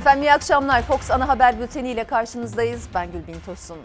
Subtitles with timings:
[0.00, 0.82] Efendim iyi akşamlar.
[0.82, 2.88] Fox Ana Haber Bülteni ile karşınızdayız.
[2.94, 3.78] Ben Gülbin Tosun.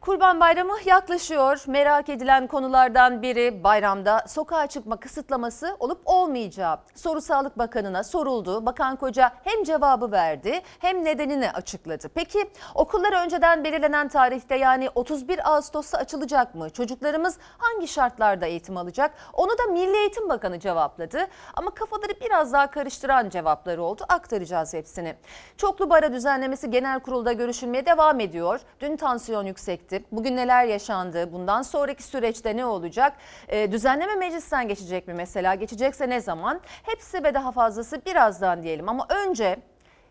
[0.00, 1.64] Kurban Bayramı yaklaşıyor.
[1.66, 6.78] Merak edilen konulardan biri bayramda sokağa çıkma kısıtlaması olup olmayacağı.
[6.94, 8.66] Soru Sağlık Bakanı'na soruldu.
[8.66, 12.08] Bakan Koca hem cevabı verdi hem nedenini açıkladı.
[12.14, 16.70] Peki okullar önceden belirlenen tarihte yani 31 Ağustos'ta açılacak mı?
[16.70, 19.10] Çocuklarımız hangi şartlarda eğitim alacak?
[19.32, 21.26] Onu da Milli Eğitim Bakanı cevapladı.
[21.54, 24.04] Ama kafaları biraz daha karıştıran cevapları oldu.
[24.08, 25.14] Aktaracağız hepsini.
[25.56, 28.60] Çoklu bara düzenlemesi genel kurulda görüşülmeye devam ediyor.
[28.80, 29.87] Dün tansiyon yüksekti.
[30.12, 31.32] Bugün neler yaşandı?
[31.32, 33.12] Bundan sonraki süreçte ne olacak?
[33.48, 35.54] Ee, düzenleme meclisten geçecek mi mesela?
[35.54, 36.60] Geçecekse ne zaman?
[36.82, 38.88] Hepsi ve daha fazlası birazdan diyelim.
[38.88, 39.56] Ama önce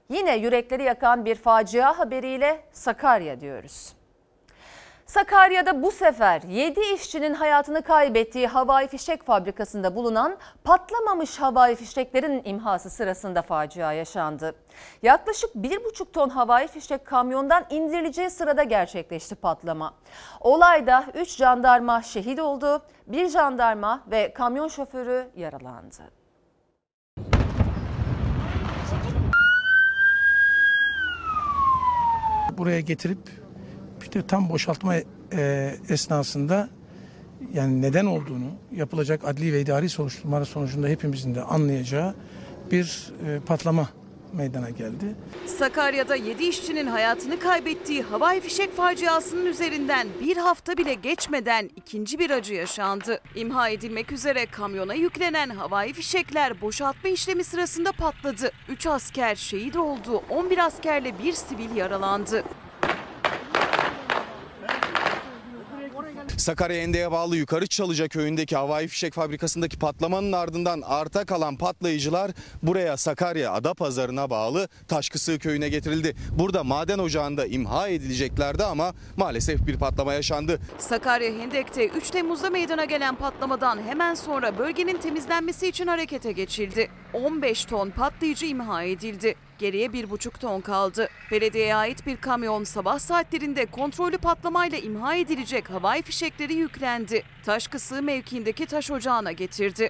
[0.10, 3.97] yine yürekleri yakan bir facia haberiyle Sakarya diyoruz.
[5.08, 12.90] Sakarya'da bu sefer 7 işçinin hayatını kaybettiği havai fişek fabrikasında bulunan patlamamış havai fişeklerin imhası
[12.90, 14.56] sırasında facia yaşandı.
[15.04, 19.94] Yaklaşık 1,5 ton havai fişek kamyondan indirileceği sırada gerçekleşti patlama.
[20.42, 26.04] Olayda 3 jandarma şehit oldu, 1 jandarma ve kamyon şoförü yaralandı.
[32.58, 33.20] Buraya getirip
[34.18, 34.96] işte tam boşaltma
[35.34, 36.70] e, esnasında
[37.54, 42.16] yani neden olduğunu yapılacak adli ve idari soruşturmalar sonucunda hepimizin de anlayacağı
[42.72, 43.90] bir e, patlama
[44.34, 45.16] meydana geldi.
[45.46, 52.30] Sakarya'da 7 işçinin hayatını kaybettiği havai fişek faciasının üzerinden bir hafta bile geçmeden ikinci bir
[52.30, 53.20] acı yaşandı.
[53.36, 58.52] İmha edilmek üzere kamyona yüklenen havai fişekler boşaltma işlemi sırasında patladı.
[58.70, 62.44] 3 asker şehit oldu, 11 askerle bir sivil yaralandı.
[66.38, 72.32] Sakarya Ende'ye bağlı Yukarı Çalıca köyündeki havai fişek fabrikasındaki patlamanın ardından arta kalan patlayıcılar
[72.64, 76.16] buraya Sakarya Adapazarı'na bağlı Taşkısığı köyüne getirildi.
[76.40, 80.60] Burada maden ocağında imha edileceklerdi ama maalesef bir patlama yaşandı.
[80.78, 86.90] Sakarya Hendek'te 3 Temmuz'da meydana gelen patlamadan hemen sonra bölgenin temizlenmesi için harekete geçildi.
[87.14, 89.36] 15 ton patlayıcı imha edildi.
[89.60, 91.08] Geriye 1,5 ton kaldı.
[91.32, 97.24] Belediyeye ait bir kamyon sabah saatlerinde kontrollü patlamayla imha edilecek havai fişekleri yüklendi.
[97.46, 99.90] Taşkısığı mevkiindeki taş ocağına getirdi.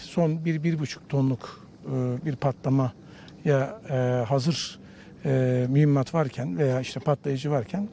[0.00, 4.78] Son bir, bir buçuk tonluk e, bir patlamaya e, hazır
[5.24, 7.88] e, mühimmat varken veya işte patlayıcı varken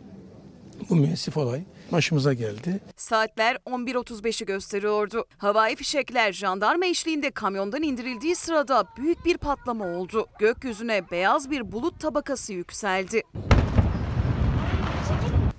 [0.89, 2.79] bu müessif olay başımıza geldi.
[2.96, 5.25] Saatler 11.35'i gösteriyordu.
[5.38, 10.28] Havai fişekler jandarma eşliğinde kamyondan indirildiği sırada büyük bir patlama oldu.
[10.40, 13.22] Gökyüzüne beyaz bir bulut tabakası yükseldi.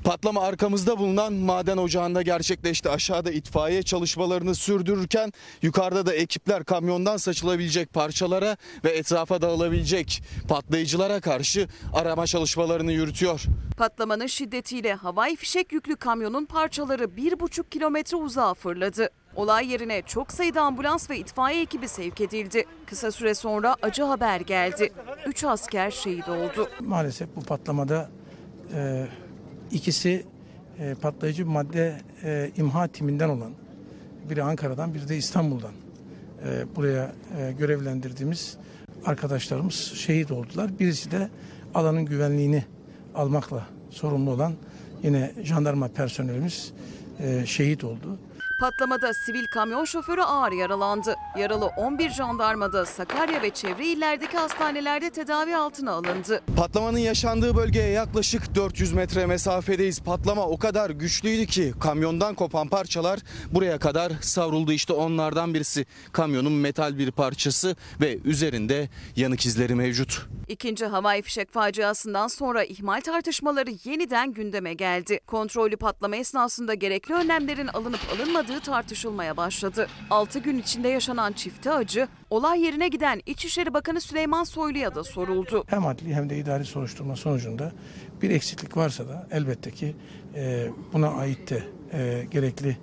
[0.07, 2.91] Patlama arkamızda bulunan maden ocağında gerçekleşti.
[2.91, 11.69] Aşağıda itfaiye çalışmalarını sürdürürken yukarıda da ekipler kamyondan saçılabilecek parçalara ve etrafa dağılabilecek patlayıcılara karşı
[11.95, 13.43] arama çalışmalarını yürütüyor.
[13.77, 19.09] Patlamanın şiddetiyle havai fişek yüklü kamyonun parçaları 1,5 kilometre uzağa fırladı.
[19.37, 22.65] Olay yerine çok sayıda ambulans ve itfaiye ekibi sevk edildi.
[22.87, 24.93] Kısa süre sonra acı haber geldi.
[25.27, 26.69] 3 asker şehit oldu.
[26.81, 28.11] Maalesef bu patlamada
[28.75, 29.07] e,
[29.73, 30.25] ikisi
[30.79, 33.53] e, patlayıcı madde e, imha timinden olan
[34.31, 35.73] biri Ankara'dan biri de İstanbul'dan
[36.47, 38.57] e, buraya e, görevlendirdiğimiz
[39.05, 40.79] arkadaşlarımız şehit oldular.
[40.79, 41.29] Birisi de
[41.75, 42.65] alanın güvenliğini
[43.15, 44.53] almakla sorumlu olan
[45.03, 46.73] yine jandarma personelimiz
[47.21, 48.19] e, şehit oldu.
[48.59, 51.15] Patlamada sivil kamyon şoförü ağır yaralandı.
[51.39, 56.43] Yaralı 11 jandarma da Sakarya ve çevre illerdeki hastanelerde tedavi altına alındı.
[56.57, 60.01] Patlamanın yaşandığı bölgeye yaklaşık 400 metre mesafedeyiz.
[60.01, 63.21] Patlama o kadar güçlüydü ki kamyondan kopan parçalar
[63.53, 64.73] buraya kadar savruldu.
[64.73, 70.27] İşte onlardan birisi kamyonun metal bir parçası ve üzerinde yanık izleri mevcut.
[70.49, 75.21] İkinci havai fişek faciasından sonra ihmal tartışmaları yeniden gündeme geldi.
[75.27, 79.87] Kontrollü patlama esnasında gerekli önlemlerin alınıp alınmadığı tartışılmaya başladı.
[80.11, 85.65] 6 gün içinde yaşanan çifte acı olay yerine giden İçişleri Bakanı Süleyman Soylu'ya da soruldu.
[85.67, 87.73] Hem adli hem de idari soruşturma sonucunda
[88.23, 89.97] bir eksiklik varsa da elbette ki
[90.35, 91.63] e, buna ait de
[91.93, 92.77] e, gerekli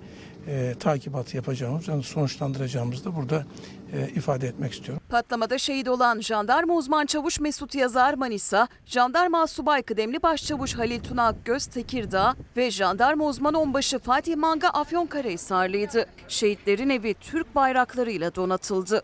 [0.48, 3.44] e, takibatı yapacağımız, yani sonuçlandıracağımızı da burada
[3.92, 5.02] e, ifade etmek istiyorum.
[5.08, 11.34] Patlamada şehit olan jandarma uzman çavuş Mesut Yazar Manisa, jandarma subay kıdemli başçavuş Halil Tuna
[11.44, 16.06] Göz Tekirdağ ve jandarma uzman onbaşı Fatih Manga Afyonkarahisarlıydı.
[16.28, 19.02] Şehitlerin evi Türk bayraklarıyla donatıldı.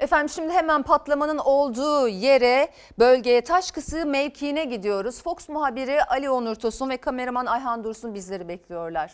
[0.00, 5.22] Efendim şimdi hemen patlamanın olduğu yere, bölgeye Taşkısı mevkiine gidiyoruz.
[5.22, 9.12] Fox muhabiri Ali Onur Tosun ve kameraman Ayhan Dursun bizleri bekliyorlar.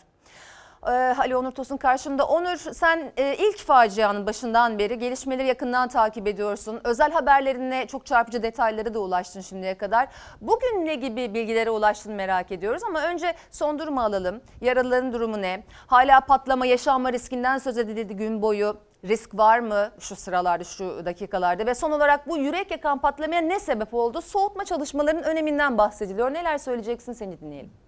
[0.86, 2.26] Ee, Ali Onur Tosun karşımda.
[2.26, 6.80] Onur sen e, ilk facianın başından beri gelişmeleri yakından takip ediyorsun.
[6.84, 10.08] Özel haberlerine çok çarpıcı detaylara da ulaştın şimdiye kadar.
[10.40, 14.40] Bugün ne gibi bilgilere ulaştın merak ediyoruz ama önce son durumu alalım.
[14.60, 15.64] Yaralıların durumu ne?
[15.86, 18.76] Hala patlama yaşanma riskinden söz edildi gün boyu.
[19.04, 23.60] Risk var mı şu sıralarda, şu dakikalarda ve son olarak bu yürek yakan patlamaya ne
[23.60, 24.22] sebep oldu?
[24.22, 26.32] Soğutma çalışmalarının öneminden bahsediliyor.
[26.34, 27.85] Neler söyleyeceksin seni dinleyelim.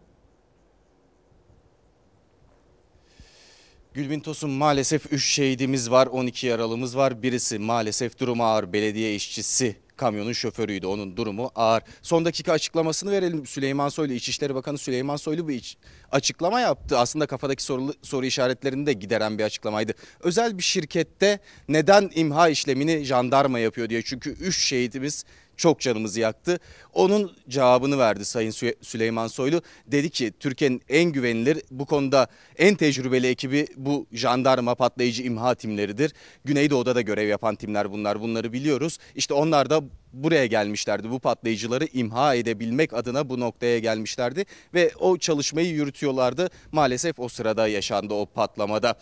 [3.98, 7.22] Gülbin Tosun maalesef 3 şehidimiz var, 12 yaralımız var.
[7.22, 10.86] Birisi maalesef durumu ağır belediye işçisi kamyonun şoförüydü.
[10.86, 11.82] Onun durumu ağır.
[12.02, 13.46] Son dakika açıklamasını verelim.
[13.46, 15.76] Süleyman Soylu, İçişleri Bakanı Süleyman Soylu bir
[16.12, 16.98] açıklama yaptı.
[16.98, 19.92] Aslında kafadaki soru, soru işaretlerini de gideren bir açıklamaydı.
[20.20, 24.02] Özel bir şirkette neden imha işlemini jandarma yapıyor diye.
[24.02, 25.24] Çünkü 3 şehidimiz
[25.58, 26.58] çok canımızı yaktı.
[26.94, 29.62] Onun cevabını verdi Sayın Sü- Süleyman Soylu.
[29.86, 32.26] Dedi ki Türkiye'nin en güvenilir bu konuda
[32.56, 36.12] en tecrübeli ekibi bu jandarma patlayıcı imha timleridir.
[36.44, 38.98] Güneydoğu'da da görev yapan timler bunlar bunları biliyoruz.
[39.14, 39.82] İşte onlar da
[40.12, 41.10] buraya gelmişlerdi.
[41.10, 44.44] Bu patlayıcıları imha edebilmek adına bu noktaya gelmişlerdi
[44.74, 46.50] ve o çalışmayı yürütüyorlardı.
[46.72, 48.94] Maalesef o sırada yaşandı o patlamada.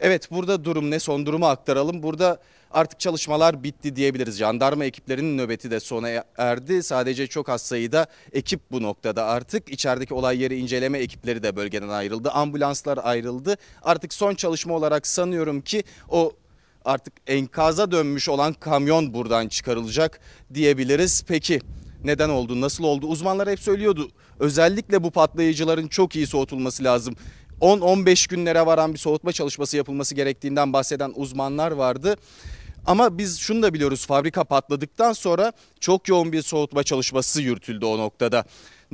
[0.00, 2.02] Evet burada durum ne son durumu aktaralım.
[2.02, 2.38] Burada
[2.70, 4.38] artık çalışmalar bitti diyebiliriz.
[4.38, 6.82] Jandarma ekiplerinin nöbeti de sona erdi.
[6.82, 9.72] Sadece çok az sayıda ekip bu noktada artık.
[9.72, 12.30] içerideki olay yeri inceleme ekipleri de bölgeden ayrıldı.
[12.30, 13.56] Ambulanslar ayrıldı.
[13.82, 16.32] Artık son çalışma olarak sanıyorum ki o
[16.84, 20.20] artık enkaza dönmüş olan kamyon buradan çıkarılacak
[20.54, 21.24] diyebiliriz.
[21.28, 21.60] Peki
[22.04, 23.06] neden oldu, nasıl oldu?
[23.06, 24.08] Uzmanlar hep söylüyordu.
[24.38, 27.16] Özellikle bu patlayıcıların çok iyi soğutulması lazım.
[27.64, 32.16] 10-15 günlere varan bir soğutma çalışması yapılması gerektiğinden bahseden uzmanlar vardı.
[32.86, 37.98] Ama biz şunu da biliyoruz fabrika patladıktan sonra çok yoğun bir soğutma çalışması yürütüldü o
[37.98, 38.44] noktada.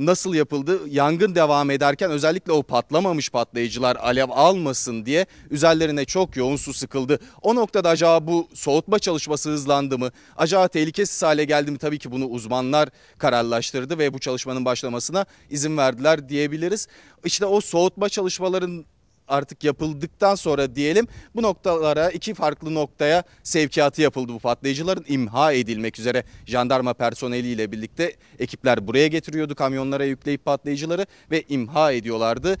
[0.05, 0.79] Nasıl yapıldı?
[0.89, 7.19] Yangın devam ederken özellikle o patlamamış patlayıcılar alev almasın diye üzerlerine çok yoğun su sıkıldı.
[7.41, 10.11] O noktada acaba bu soğutma çalışması hızlandı mı?
[10.37, 11.77] Acaba tehlikesiz hale geldi mi?
[11.77, 16.87] Tabii ki bunu uzmanlar kararlaştırdı ve bu çalışmanın başlamasına izin verdiler diyebiliriz.
[17.25, 18.85] İşte o soğutma çalışmaların
[19.31, 25.99] artık yapıldıktan sonra diyelim bu noktalara iki farklı noktaya sevkiyatı yapıldı bu patlayıcıların imha edilmek
[25.99, 32.57] üzere jandarma personeliyle birlikte ekipler buraya getiriyordu kamyonlara yükleyip patlayıcıları ve imha ediyorlardı.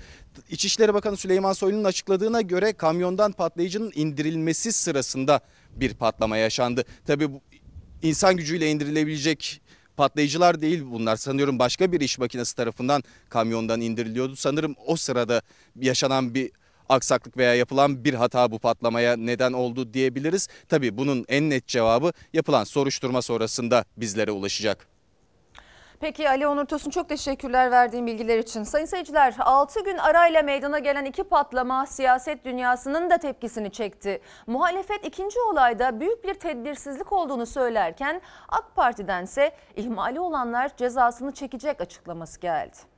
[0.49, 5.39] İçişleri Bakanı Süleyman Soylu'nun açıkladığına göre kamyondan patlayıcının indirilmesi sırasında
[5.75, 6.83] bir patlama yaşandı.
[7.07, 7.29] Tabii
[8.03, 9.61] insan gücüyle indirilebilecek
[9.97, 11.15] patlayıcılar değil bunlar.
[11.15, 14.35] Sanıyorum başka bir iş makinesi tarafından kamyondan indiriliyordu.
[14.35, 15.41] Sanırım o sırada
[15.79, 16.51] yaşanan bir
[16.91, 20.47] aksaklık veya yapılan bir hata bu patlamaya neden oldu diyebiliriz.
[20.69, 24.91] Tabii bunun en net cevabı yapılan soruşturma sonrasında bizlere ulaşacak.
[26.01, 28.63] Peki Ali Onur Tosun çok teşekkürler verdiğin bilgiler için.
[28.63, 34.21] Sayın seyirciler 6 gün arayla meydana gelen iki patlama siyaset dünyasının da tepkisini çekti.
[34.47, 42.39] Muhalefet ikinci olayda büyük bir tedbirsizlik olduğunu söylerken AK Parti'dense ihmali olanlar cezasını çekecek açıklaması
[42.39, 42.90] geldi.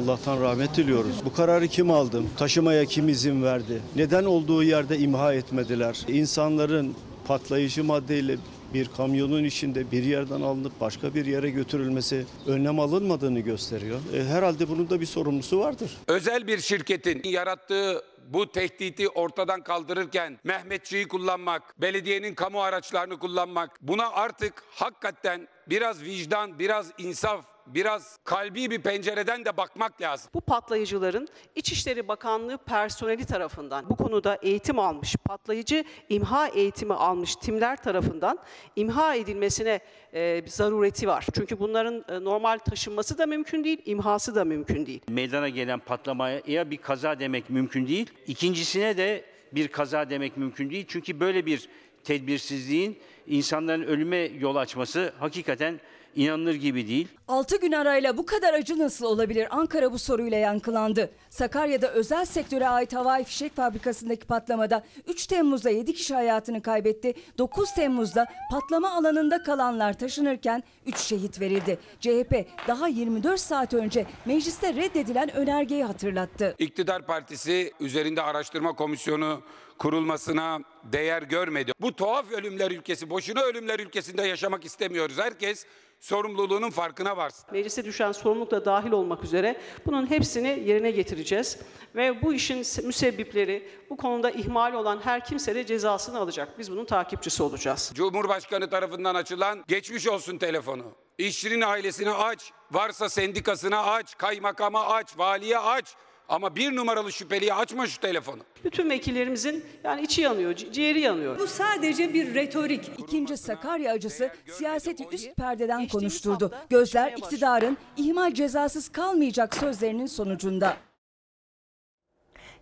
[0.00, 1.24] Allah'tan rahmet diliyoruz.
[1.24, 2.22] Bu kararı kim aldı?
[2.38, 3.82] Taşımaya kim izin verdi?
[3.96, 6.04] Neden olduğu yerde imha etmediler?
[6.08, 6.94] İnsanların
[7.26, 8.36] patlayıcı maddeyle
[8.74, 14.00] bir kamyonun içinde bir yerden alınıp başka bir yere götürülmesi önlem alınmadığını gösteriyor.
[14.14, 15.90] E, herhalde bunun da bir sorumlusu vardır.
[16.08, 24.10] Özel bir şirketin yarattığı bu tehdidi ortadan kaldırırken Mehmetçiyi kullanmak, belediyenin kamu araçlarını kullanmak buna
[24.10, 30.30] artık hakikaten biraz vicdan, biraz insaf, biraz kalbi bir pencereden de bakmak lazım.
[30.34, 37.82] Bu patlayıcıların İçişleri Bakanlığı personeli tarafından bu konuda eğitim almış, patlayıcı imha eğitimi almış timler
[37.82, 38.38] tarafından
[38.76, 39.80] imha edilmesine
[40.14, 41.26] e, zarureti var.
[41.34, 45.00] Çünkü bunların e, normal taşınması da mümkün değil, imhası da mümkün değil.
[45.08, 48.10] meydana gelen patlamaya bir kaza demek mümkün değil.
[48.26, 50.84] İkincisine de bir kaza demek mümkün değil.
[50.88, 51.68] Çünkü böyle bir
[52.04, 55.80] tedbirsizliğin insanların ölüme yol açması hakikaten
[56.16, 57.08] inanılır gibi değil.
[57.28, 59.48] 6 gün arayla bu kadar acı nasıl olabilir?
[59.50, 61.10] Ankara bu soruyla yankılandı.
[61.30, 67.14] Sakarya'da özel sektöre ait havai fişek fabrikasındaki patlamada 3 Temmuz'da 7 kişi hayatını kaybetti.
[67.38, 71.78] 9 Temmuz'da patlama alanında kalanlar taşınırken 3 şehit verildi.
[72.00, 76.54] CHP daha 24 saat önce mecliste reddedilen önergeyi hatırlattı.
[76.58, 79.42] İktidar Partisi üzerinde araştırma komisyonu
[79.80, 81.72] kurulmasına değer görmedi.
[81.80, 85.18] Bu tuhaf ölümler ülkesi, boşuna ölümler ülkesinde yaşamak istemiyoruz.
[85.18, 85.66] Herkes
[86.00, 87.44] sorumluluğunun farkına varsın.
[87.52, 91.58] Meclise düşen sorumluluk da dahil olmak üzere bunun hepsini yerine getireceğiz.
[91.94, 96.58] Ve bu işin müsebbipleri, bu konuda ihmal olan her kimse de cezasını alacak.
[96.58, 97.92] Biz bunun takipçisi olacağız.
[97.94, 100.84] Cumhurbaşkanı tarafından açılan geçmiş olsun telefonu.
[101.18, 105.96] İşçinin ailesine aç, varsa sendikasına aç, kaymakama aç, valiye aç.
[106.30, 108.42] Ama bir numaralı şüpheliye açma şu telefonu.
[108.64, 111.38] Bütün vekillerimizin yani içi yanıyor, ci- ciğeri yanıyor.
[111.38, 112.90] Bu sadece bir retorik.
[112.98, 116.54] İkinci Sakarya acısı siyaseti üst perdeden konuşturdu.
[116.70, 120.76] Gözler iktidarın ihmal cezasız kalmayacak sözlerinin sonucunda.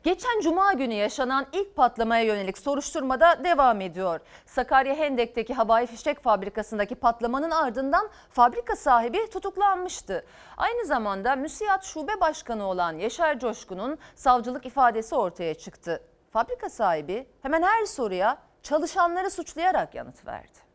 [0.02, 4.21] Geçen cuma günü yaşanan ilk patlamaya yönelik soruşturmada devam ediyor.
[4.47, 10.26] Sakarya Hendek'teki havai fişek fabrikasındaki patlamanın ardından fabrika sahibi tutuklanmıştı.
[10.57, 16.02] Aynı zamanda müsiyat şube başkanı olan Yaşar Coşkun'un savcılık ifadesi ortaya çıktı.
[16.31, 20.67] Fabrika sahibi hemen her soruya çalışanları suçlayarak yanıt verdi.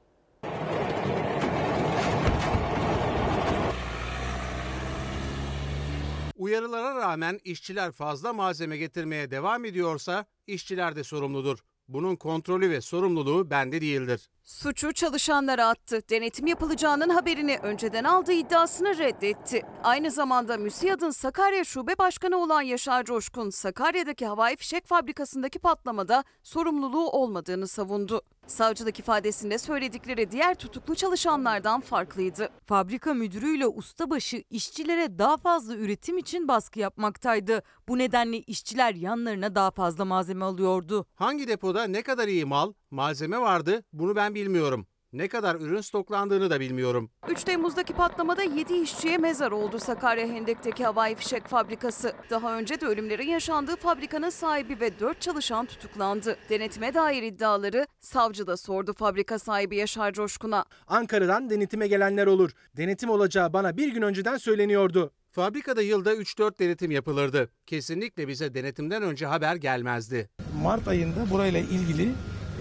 [6.36, 11.60] Uyarılara rağmen işçiler fazla malzeme getirmeye devam ediyorsa işçiler de sorumludur.
[11.88, 14.30] Bunun kontrolü ve sorumluluğu bende değildir.
[14.44, 16.02] Suçu çalışanlara attı.
[16.10, 19.62] Denetim yapılacağının haberini önceden aldığı iddiasını reddetti.
[19.84, 27.10] Aynı zamanda MÜSİAD'ın Sakarya Şube Başkanı olan Yaşar Coşkun, Sakarya'daki havai fişek fabrikasındaki patlamada sorumluluğu
[27.10, 28.22] olmadığını savundu.
[28.48, 32.50] Savcılık ifadesinde söyledikleri diğer tutuklu çalışanlardan farklıydı.
[32.66, 37.64] Fabrika müdürüyle ustabaşı işçilere daha fazla üretim için baskı yapmaktaydı.
[37.88, 41.06] Bu nedenle işçiler yanlarına daha fazla malzeme alıyordu.
[41.16, 44.88] Hangi depoda ne kadar iyi mal, malzeme vardı bunu ben bilmiyorum.
[45.14, 47.10] Ne kadar ürün stoklandığını da bilmiyorum.
[47.28, 52.14] 3 Temmuz'daki patlamada 7 işçiye mezar oldu Sakarya Hendek'teki havai fişek fabrikası.
[52.30, 56.38] Daha önce de ölümlerin yaşandığı fabrikanın sahibi ve 4 çalışan tutuklandı.
[56.50, 60.66] Denetime dair iddiaları savcı da sordu fabrika sahibi Yaşar Coşkun'a.
[60.88, 62.52] Ankara'dan denetime gelenler olur.
[62.78, 65.12] Denetim olacağı bana bir gün önceden söyleniyordu.
[65.32, 67.50] Fabrikada yılda 3-4 denetim yapılırdı.
[67.66, 70.30] Kesinlikle bize denetimden önce haber gelmezdi.
[70.64, 72.10] Mart ayında burayla ilgili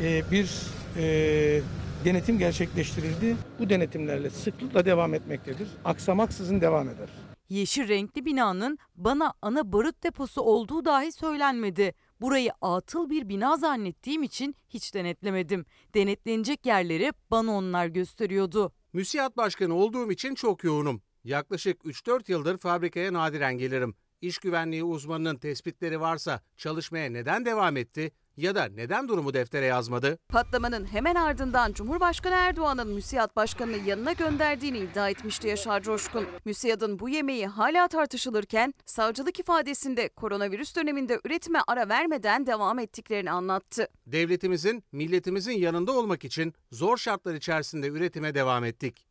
[0.02, 0.50] e, bir
[0.96, 1.60] e,
[2.04, 3.36] denetim gerçekleştirildi.
[3.58, 5.68] Bu denetimlerle sıklıkla devam etmektedir.
[5.84, 7.08] Aksamaksızın devam eder.
[7.48, 11.94] Yeşil renkli binanın bana ana barut deposu olduğu dahi söylenmedi.
[12.20, 15.66] Burayı atıl bir bina zannettiğim için hiç denetlemedim.
[15.94, 18.72] Denetlenecek yerleri bana onlar gösteriyordu.
[18.92, 21.02] Müsiyat başkanı olduğum için çok yoğunum.
[21.24, 23.94] Yaklaşık 3-4 yıldır fabrikaya nadiren gelirim.
[24.20, 30.18] İş güvenliği uzmanının tespitleri varsa çalışmaya neden devam etti ya da neden durumu deftere yazmadı?
[30.28, 36.26] Patlamanın hemen ardından Cumhurbaşkanı Erdoğan'ın MÜSİAD Başkanı'nı yanına gönderdiğini iddia etmişti Yaşar Coşkun.
[36.44, 43.88] MÜSİAD'ın bu yemeği hala tartışılırken savcılık ifadesinde koronavirüs döneminde üretime ara vermeden devam ettiklerini anlattı.
[44.06, 49.06] Devletimizin, milletimizin yanında olmak için zor şartlar içerisinde üretime devam ettik.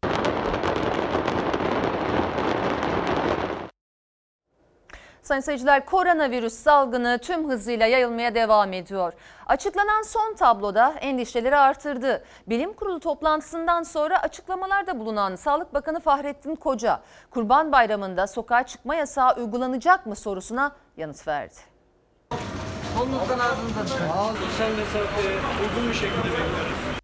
[5.23, 9.13] Sayın seyirciler koronavirüs salgını tüm hızıyla yayılmaya devam ediyor.
[9.45, 12.23] Açıklanan son tabloda endişeleri artırdı.
[12.47, 19.35] Bilim Kurulu toplantısından sonra açıklamalarda bulunan Sağlık Bakanı Fahrettin Koca, Kurban Bayramı'nda sokağa çıkma yasağı
[19.35, 21.55] uygulanacak mı sorusuna yanıt verdi.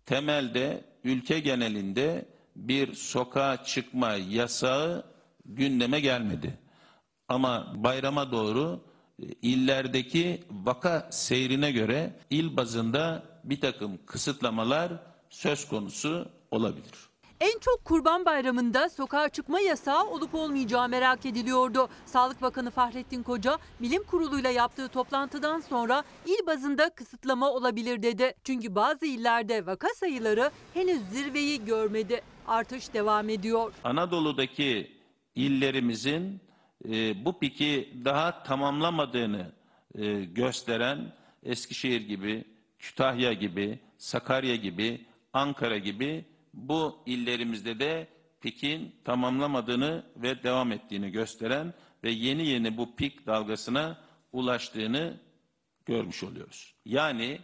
[0.06, 5.04] Temelde ülke genelinde bir sokağa çıkma yasağı
[5.46, 6.67] gündeme gelmedi.
[7.30, 8.80] Ama bayrama doğru
[9.22, 14.92] e, illerdeki vaka seyrine göre il bazında bir takım kısıtlamalar
[15.30, 16.94] söz konusu olabilir.
[17.42, 21.90] En çok Kurban Bayramı'nda sokağa çıkma yasağı olup olmayacağı merak ediliyordu.
[22.06, 28.34] Sağlık Bakanı Fahrettin Koca, Bilim Kurulu'yla yaptığı toplantıdan sonra il bazında kısıtlama olabilir dedi.
[28.44, 32.22] Çünkü bazı illerde vaka sayıları henüz zirveyi görmedi.
[32.48, 33.74] Artış devam ediyor.
[33.84, 34.92] Anadolu'daki
[35.36, 36.42] illerimizin
[36.86, 39.52] e, bu piki daha tamamlamadığını
[39.96, 42.44] e, gösteren Eskişehir gibi,
[42.80, 48.08] Kütahya gibi, Sakarya gibi, Ankara gibi bu illerimizde de
[48.42, 53.98] pikin tamamlamadığını ve devam ettiğini gösteren ve yeni yeni bu pik dalgasına
[54.32, 55.18] ulaştığını
[55.86, 56.74] görmüş oluyoruz.
[56.86, 57.40] Yani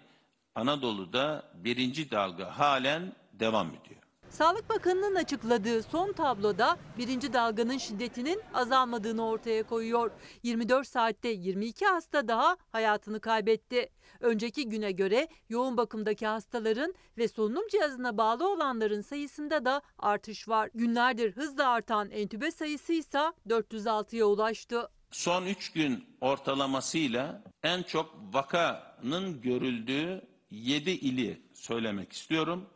[0.56, 4.03] Anadolu'da birinci dalga halen devam ediyor.
[4.34, 10.12] Sağlık Bakanı'nın açıkladığı son tabloda birinci dalganın şiddetinin azalmadığını ortaya koyuyor.
[10.44, 13.90] 24 saatte 22 hasta daha hayatını kaybetti.
[14.20, 20.70] Önceki güne göre yoğun bakımdaki hastaların ve solunum cihazına bağlı olanların sayısında da artış var.
[20.74, 24.90] Günlerdir hızla artan entübe sayısı ise 406'ya ulaştı.
[25.12, 30.22] Son 3 gün ortalamasıyla en çok vakanın görüldüğü
[30.52, 32.70] 7 ili söylemek istiyorum.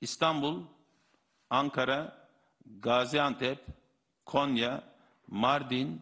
[0.00, 0.62] İstanbul,
[1.52, 2.12] Ankara,
[2.80, 3.58] Gaziantep,
[4.26, 4.84] Konya,
[5.28, 6.00] Mardin,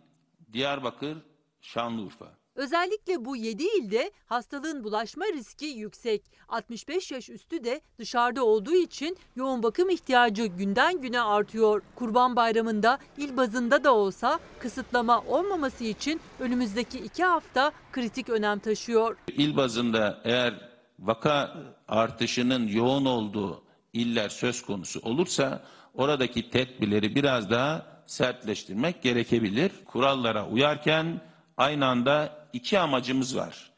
[0.53, 1.19] Diyarbakır,
[1.61, 2.27] Şanlıurfa.
[2.55, 6.23] Özellikle bu 7 ilde hastalığın bulaşma riski yüksek.
[6.49, 11.83] 65 yaş üstü de dışarıda olduğu için yoğun bakım ihtiyacı günden güne artıyor.
[11.95, 19.17] Kurban Bayramı'nda il bazında da olsa kısıtlama olmaması için önümüzdeki 2 hafta kritik önem taşıyor.
[19.29, 21.57] İl bazında eğer vaka
[21.89, 25.63] artışının yoğun olduğu iller söz konusu olursa
[25.95, 29.73] oradaki tedbirleri biraz daha sertleştirmek gerekebilir.
[29.85, 31.21] Kurallara uyarken
[31.57, 33.71] aynı anda iki amacımız var.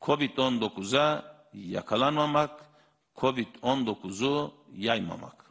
[0.00, 2.50] Covid-19'a yakalanmamak,
[3.16, 5.43] Covid-19'u yaymamak.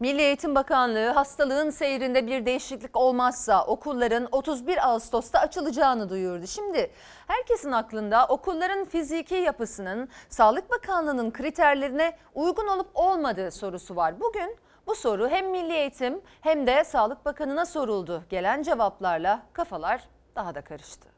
[0.00, 6.46] Milli Eğitim Bakanlığı hastalığın seyrinde bir değişiklik olmazsa okulların 31 Ağustos'ta açılacağını duyurdu.
[6.46, 6.90] Şimdi
[7.26, 14.20] herkesin aklında okulların fiziki yapısının Sağlık Bakanlığı'nın kriterlerine uygun olup olmadığı sorusu var.
[14.20, 18.22] Bugün bu soru hem Milli Eğitim hem de Sağlık Bakanı'na soruldu.
[18.30, 20.00] Gelen cevaplarla kafalar
[20.36, 21.08] daha da karıştı.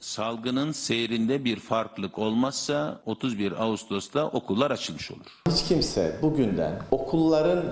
[0.00, 5.42] Salgının seyrinde bir farklılık olmazsa 31 Ağustos'ta okullar açılmış olur.
[5.50, 7.64] Hiç kimse bugünden okulların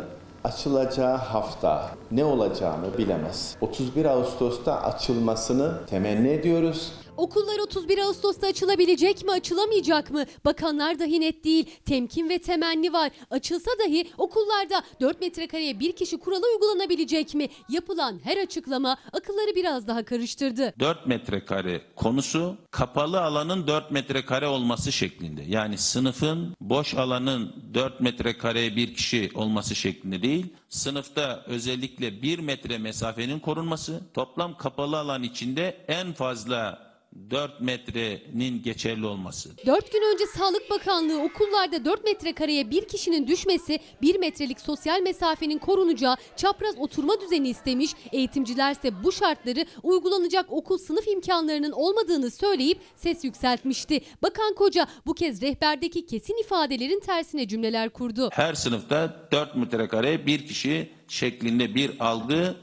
[0.46, 3.56] açılacağı hafta ne olacağını bilemez.
[3.60, 6.92] 31 Ağustos'ta açılmasını temenni ediyoruz.
[7.16, 10.24] Okullar 31 Ağustos'ta açılabilecek mi, açılamayacak mı?
[10.44, 11.70] Bakanlar dahi net değil.
[11.84, 13.10] Temkin ve temenni var.
[13.30, 17.48] Açılsa dahi okullarda 4 metrekareye bir kişi kuralı uygulanabilecek mi?
[17.68, 20.74] Yapılan her açıklama akılları biraz daha karıştırdı.
[20.78, 25.42] 4 metrekare konusu kapalı alanın 4 metrekare olması şeklinde.
[25.48, 30.46] Yani sınıfın boş alanın 4 metrekareye bir kişi olması şeklinde değil.
[30.68, 36.85] Sınıfta özellikle 1 metre mesafenin korunması, toplam kapalı alan içinde en fazla
[37.30, 39.50] 4 metrenin geçerli olması.
[39.66, 45.58] 4 gün önce Sağlık Bakanlığı okullarda 4 metrekareye bir kişinin düşmesi, 1 metrelik sosyal mesafenin
[45.58, 47.90] korunacağı çapraz oturma düzeni istemiş.
[48.12, 54.00] Eğitimcilerse bu şartları uygulanacak okul sınıf imkanlarının olmadığını söyleyip ses yükseltmişti.
[54.22, 58.30] Bakan Koca bu kez rehberdeki kesin ifadelerin tersine cümleler kurdu.
[58.32, 62.54] Her sınıfta 4 metrekare bir kişi şeklinde bir algı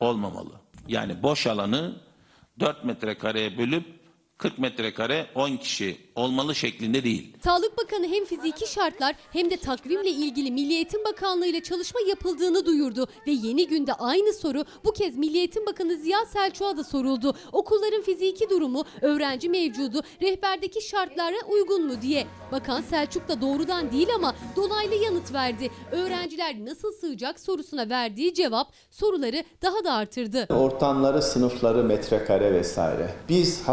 [0.00, 0.52] olmamalı.
[0.88, 1.94] Yani boş alanı
[2.60, 3.97] 4 metrekareye bölüp
[4.38, 7.36] 40 metrekare 10 kişi olmalı şeklinde değil.
[7.44, 12.66] Sağlık Bakanı hem fiziki şartlar hem de takvimle ilgili Milli Eğitim Bakanlığı ile çalışma yapıldığını
[12.66, 17.34] duyurdu ve yeni günde aynı soru bu kez Milli Eğitim Bakanı Ziya Selçuk'a da soruldu.
[17.52, 22.26] Okulların fiziki durumu, öğrenci mevcudu, rehberdeki şartlara uygun mu diye.
[22.52, 25.70] Bakan Selçuk da doğrudan değil ama dolaylı yanıt verdi.
[25.92, 30.46] Öğrenciler nasıl sığacak sorusuna verdiği cevap soruları daha da artırdı.
[30.54, 33.14] Ortamları, sınıfları, metrekare vesaire.
[33.28, 33.68] Biz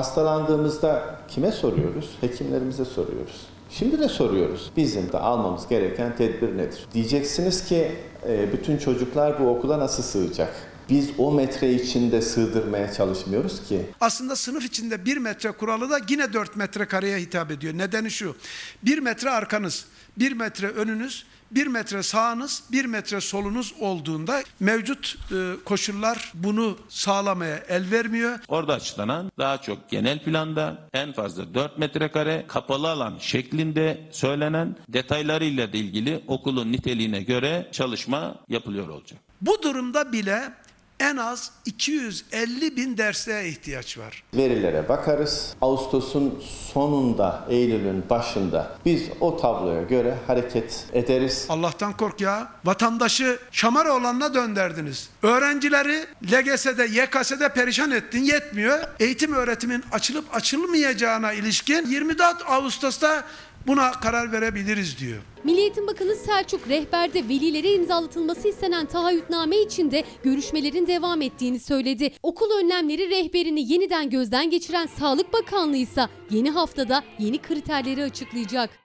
[0.56, 2.10] hastalandığımızda kime soruyoruz?
[2.22, 3.48] Hekimlerimize soruyoruz.
[3.70, 4.72] Şimdi de soruyoruz.
[4.78, 6.86] Bizim de almamız gereken tedbir nedir?
[6.94, 7.92] Diyeceksiniz ki
[8.28, 10.54] e, bütün çocuklar bu okula nasıl sığacak?
[10.90, 13.82] Biz o metre içinde sığdırmaya çalışmıyoruz ki.
[14.02, 17.74] Aslında sınıf içinde 1 metre kuralı da yine 4 metre kareye hitap ediyor.
[17.78, 18.36] Nedeni şu.
[18.84, 19.86] 1 metre arkanız,
[20.18, 27.58] 1 metre önünüz, 1 metre sağınız, 1 metre solunuz olduğunda mevcut e, koşullar bunu sağlamaya
[27.58, 28.40] el vermiyor.
[28.48, 35.74] Orada açıklanan daha çok genel planda en fazla 4 metrekare kapalı alan şeklinde söylenen detaylarıyla
[35.74, 39.20] da ilgili okulun niteliğine göre çalışma yapılıyor olacak.
[39.42, 40.54] Bu durumda bile
[41.00, 44.24] en az 250 bin dersliğe ihtiyaç var.
[44.34, 45.56] Verilere bakarız.
[45.62, 51.46] Ağustos'un sonunda, Eylül'ün başında biz o tabloya göre hareket ederiz.
[51.50, 52.48] Allah'tan kork ya.
[52.66, 55.10] Vatandaşı şamar olanına dönderdiniz.
[55.24, 58.80] Öğrencileri LGS'de, YKS'de perişan ettin yetmiyor.
[59.00, 63.24] Eğitim öğretimin açılıp açılmayacağına ilişkin 24 Ağustos'ta
[63.68, 65.22] buna karar verebiliriz diyor.
[65.44, 72.12] Milli Eğitim Bakanı Selçuk rehberde velilere imzalatılması istenen taahhütname içinde görüşmelerin devam ettiğini söyledi.
[72.24, 78.85] Okul önlemleri rehberini yeniden gözden geçiren Sağlık Bakanlığı ise yeni haftada yeni kriterleri açıklayacak.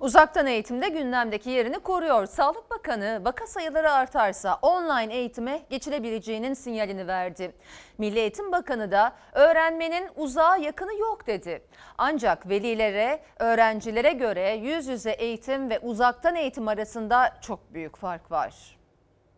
[0.00, 2.26] Uzaktan eğitimde gündemdeki yerini koruyor.
[2.26, 7.52] Sağlık Bakanı vaka sayıları artarsa online eğitime geçilebileceğinin sinyalini verdi.
[7.98, 11.62] Milli Eğitim Bakanı da öğrenmenin uzağa yakını yok dedi.
[11.98, 18.76] Ancak velilere, öğrencilere göre yüz yüze eğitim ve uzaktan eğitim arasında çok büyük fark var.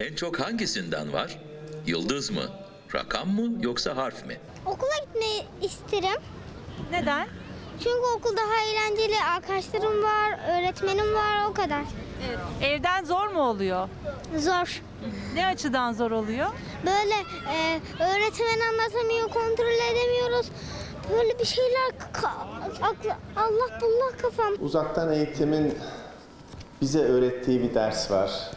[0.00, 1.38] En çok hangisinden var?
[1.86, 2.42] Yıldız mı?
[2.94, 4.36] Rakam mı yoksa harf mi?
[4.66, 6.20] Okula gitmeyi isterim.
[6.90, 7.28] Neden?
[7.78, 9.14] Çünkü okul daha eğlenceli.
[9.36, 11.82] Arkadaşlarım var, öğretmenim var o kadar.
[12.28, 12.38] Evet.
[12.60, 13.88] Evden zor mu oluyor?
[14.36, 14.82] Zor.
[15.34, 16.46] Ne açıdan zor oluyor?
[16.86, 17.14] Böyle
[17.54, 20.46] e, öğretmen anlatamıyor, kontrol edemiyoruz.
[21.12, 21.92] Böyle bir şeyler
[23.36, 24.52] Allah bullah kafam.
[24.60, 25.74] Uzaktan eğitimin
[26.80, 28.50] bize öğrettiği bir ders var.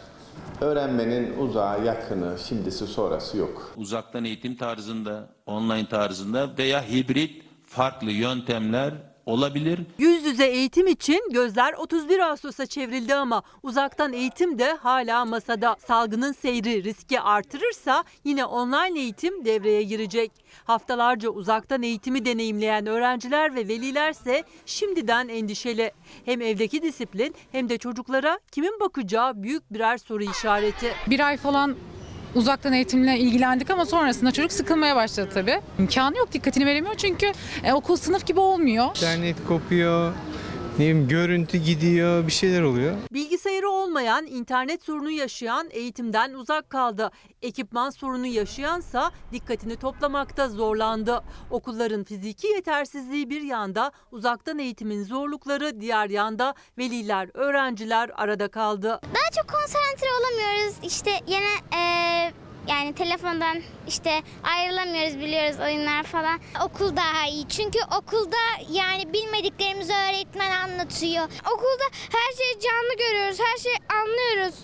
[0.62, 3.74] Öğrenmenin uzağı, yakını, şimdisi sonrası yok.
[3.78, 8.94] Uzaktan eğitim tarzında, online tarzında veya hibrit farklı yöntemler
[9.32, 9.80] olabilir.
[9.98, 15.76] Yüz yüze eğitim için gözler 31 Ağustos'a çevrildi ama uzaktan eğitim de hala masada.
[15.88, 20.32] Salgının seyri riski artırırsa yine online eğitim devreye girecek.
[20.64, 25.92] Haftalarca uzaktan eğitimi deneyimleyen öğrenciler ve velilerse şimdiden endişeli.
[26.26, 30.94] Hem evdeki disiplin hem de çocuklara kimin bakacağı büyük birer soru işareti.
[31.08, 31.76] Bir ay falan
[32.36, 35.62] uzaktan eğitimle ilgilendik ama sonrasında çocuk sıkılmaya başladı tabii.
[35.80, 37.32] İmkanı yok, dikkatini veremiyor çünkü
[37.64, 38.86] e, okul sınıf gibi olmuyor.
[38.88, 40.14] İnternet kopuyor,
[40.74, 42.96] ne bileyim, görüntü gidiyor, bir şeyler oluyor.
[43.14, 47.12] Bilgisayarı olmayan, internet sorunu yaşayan eğitimden uzak kaldı.
[47.42, 51.24] Ekipman sorunu yaşayansa dikkatini toplamakta zorlandı.
[51.52, 58.88] Okulların fiziki yetersizliği bir yanda, uzaktan eğitimin zorlukları diğer yanda veliler, öğrenciler arada kaldı.
[58.88, 60.76] Daha çok konsantre olamıyoruz.
[60.84, 62.34] İşte yine eee,
[62.68, 66.40] yani telefondan işte ayrılamıyoruz biliyoruz oyunlar falan.
[66.66, 68.38] Okul daha iyi çünkü okulda
[68.72, 71.24] yani bilmediklerimizi öğretmen anlatıyor.
[71.24, 74.56] Okulda her şeyi canlı görüyoruz, her şeyi anlıyoruz.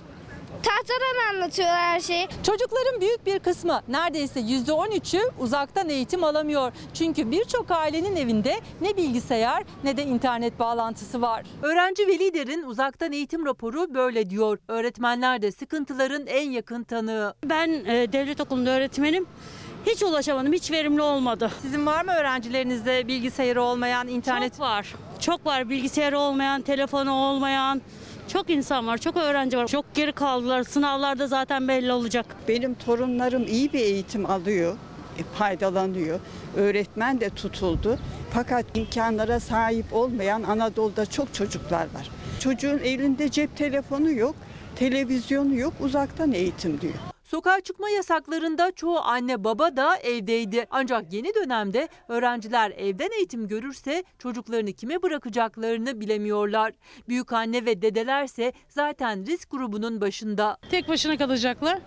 [0.63, 2.27] Tahtadan anlatıyorlar her şeyi.
[2.43, 6.71] Çocukların büyük bir kısmı neredeyse %13'ü uzaktan eğitim alamıyor.
[6.93, 11.45] Çünkü birçok ailenin evinde ne bilgisayar ne de internet bağlantısı var.
[11.61, 14.59] Öğrenci ve liderin uzaktan eğitim raporu böyle diyor.
[14.67, 17.33] Öğretmenler de sıkıntıların en yakın tanığı.
[17.45, 19.27] Ben e, devlet okulunda öğretmenim.
[19.85, 21.51] Hiç ulaşamadım, hiç verimli olmadı.
[21.61, 24.51] Sizin var mı öğrencilerinizde bilgisayarı olmayan, internet?
[24.53, 24.95] Çok var.
[25.19, 27.81] Çok var bilgisayarı olmayan, telefonu olmayan.
[28.27, 29.67] Çok insan var, çok öğrenci var.
[29.67, 30.63] Çok geri kaldılar.
[30.63, 32.25] Sınavlarda zaten belli olacak.
[32.47, 34.77] Benim torunlarım iyi bir eğitim alıyor,
[35.19, 36.19] e, faydalanıyor.
[36.55, 37.97] Öğretmen de tutuldu.
[38.33, 42.09] Fakat imkanlara sahip olmayan Anadolu'da çok çocuklar var.
[42.39, 44.35] Çocuğun elinde cep telefonu yok,
[44.75, 46.93] televizyonu yok, uzaktan eğitim diyor.
[47.27, 50.65] Sokağa çıkma yasaklarında çoğu anne baba da evdeydi.
[50.71, 56.73] Ancak yeni dönemde öğrenciler evden eğitim görürse çocuklarını kime bırakacaklarını bilemiyorlar.
[57.07, 60.57] Büyük anne ve dedelerse zaten risk grubunun başında.
[60.71, 61.79] Tek başına kalacaklar.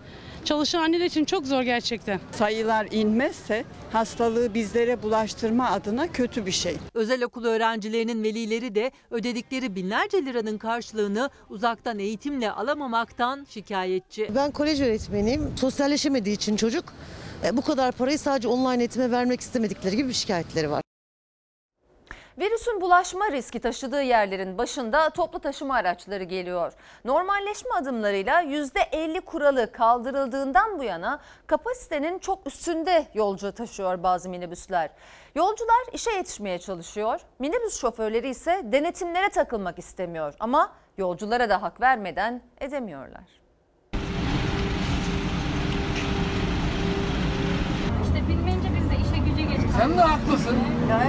[0.45, 2.19] Çalışan anneler için çok zor gerçekten.
[2.31, 6.77] Sayılar inmezse hastalığı bizlere bulaştırma adına kötü bir şey.
[6.93, 14.29] Özel okul öğrencilerinin velileri de ödedikleri binlerce liranın karşılığını uzaktan eğitimle alamamaktan şikayetçi.
[14.35, 15.51] Ben kolej öğretmeniyim.
[15.59, 16.85] Sosyalleşemediği için çocuk
[17.45, 20.80] e, bu kadar parayı sadece online eğitime vermek istemedikleri gibi bir şikayetleri var.
[22.41, 26.73] Virüsün bulaşma riski taşıdığı yerlerin başında toplu taşıma araçları geliyor.
[27.05, 34.89] Normalleşme adımlarıyla %50 kuralı kaldırıldığından bu yana kapasitenin çok üstünde yolcu taşıyor bazı minibüsler.
[35.35, 37.19] Yolcular işe yetişmeye çalışıyor.
[37.39, 43.41] Minibüs şoförleri ise denetimlere takılmak istemiyor ama yolculara da hak vermeden edemiyorlar.
[48.03, 50.57] İşte bilmeyince biz de işe güce geç Sen de haklısın.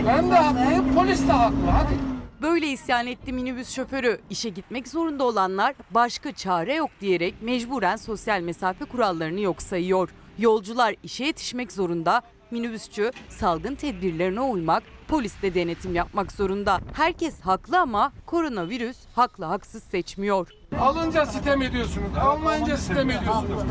[0.06, 0.94] Ben de haklıyım.
[0.94, 1.56] Polis de haklı.
[1.72, 1.98] Hadi.
[2.42, 4.20] Böyle isyan etti minibüs şoförü.
[4.30, 10.08] İşe gitmek zorunda olanlar başka çare yok diyerek mecburen sosyal mesafe kurallarını yok sayıyor.
[10.38, 16.78] Yolcular işe yetişmek zorunda, minibüsçü salgın tedbirlerine uymak, polis de denetim yapmak zorunda.
[16.92, 20.61] Herkes haklı ama koronavirüs haklı haksız seçmiyor.
[20.80, 22.18] Alınca sitem ediyorsunuz.
[22.20, 23.62] Almayınca sitem ediyorsunuz.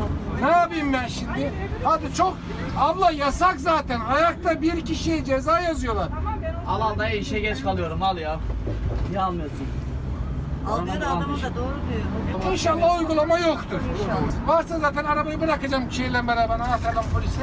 [0.42, 1.52] Ne yapayım ben şimdi?
[1.84, 2.36] Hadi çok.
[2.78, 4.00] Abla yasak zaten.
[4.00, 6.08] Ayakta bir kişiye ceza yazıyorlar.
[6.68, 8.36] Al al dayı işe geç kalıyorum al ya.
[9.08, 9.66] Niye almıyorsun?
[10.70, 11.74] Alıyor adamı da doğru
[12.42, 12.52] diyor.
[12.52, 13.80] İnşallah uygulama yoktur.
[14.46, 17.40] Varsa zaten arabayı bırakacağım şeyle beraber anahtardan polise.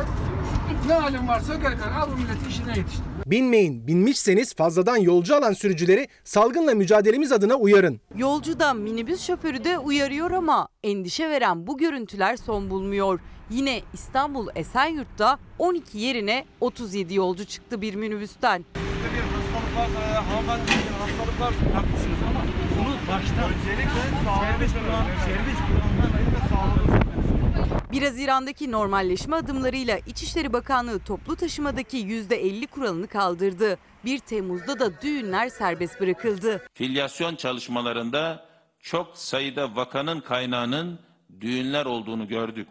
[0.88, 3.04] Ne halin varsa gel gel al bu milleti işine yetiştir.
[3.26, 8.02] Binmeyin, binmişseniz fazladan yolcu alan sürücüleri salgınla mücadelemiz adına uyarın.
[8.16, 13.20] Yolcu da minibüs şoförü de uyarıyor ama endişe veren bu görüntüler son bulmuyor.
[13.50, 18.66] Yine İstanbul Esenyurt'ta 12 yerine 37 yolcu çıktı bir minibüsten.
[18.76, 22.42] Bir hastalık varsa hanımefendi hastalık var haklısınız ama
[22.80, 24.02] bunu başta öncelikle
[24.42, 32.68] serbest bırak, serbest bırakmayın ve sağlığınızı 1 Haziran'daki normalleşme adımlarıyla İçişleri Bakanlığı toplu taşımadaki %50
[32.68, 33.78] kuralını kaldırdı.
[34.06, 36.62] 1 Temmuz'da da düğünler serbest bırakıldı.
[36.74, 38.46] Filyasyon çalışmalarında
[38.80, 41.00] çok sayıda vakanın kaynağının
[41.42, 42.68] düğünler olduğunu gördük.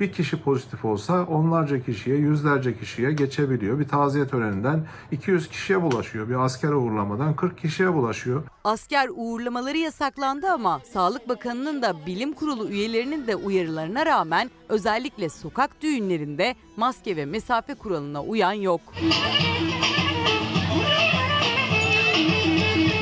[0.00, 3.78] Bir kişi pozitif olsa onlarca kişiye, yüzlerce kişiye geçebiliyor.
[3.78, 6.28] Bir taziye töreninden 200 kişiye bulaşıyor.
[6.28, 8.42] Bir asker uğurlamadan 40 kişiye bulaşıyor.
[8.64, 15.82] Asker uğurlamaları yasaklandı ama Sağlık Bakanı'nın da bilim kurulu üyelerinin de uyarılarına rağmen özellikle sokak
[15.82, 18.80] düğünlerinde maske ve mesafe kuralına uyan yok.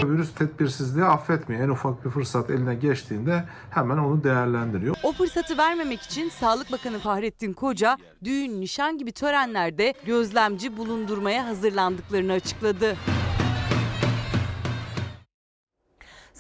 [0.08, 1.64] Virüs tedbirsizliği affetmiyor.
[1.64, 4.96] En ufak bir fırsat eline geçtiğinde hemen onu değerlendiriyor.
[5.02, 12.32] O fırsatı vermemek için Sağlık Bakanı Fahrettin Koca düğün, nişan gibi törenlerde gözlemci bulundurmaya hazırlandıklarını
[12.32, 12.96] açıkladı.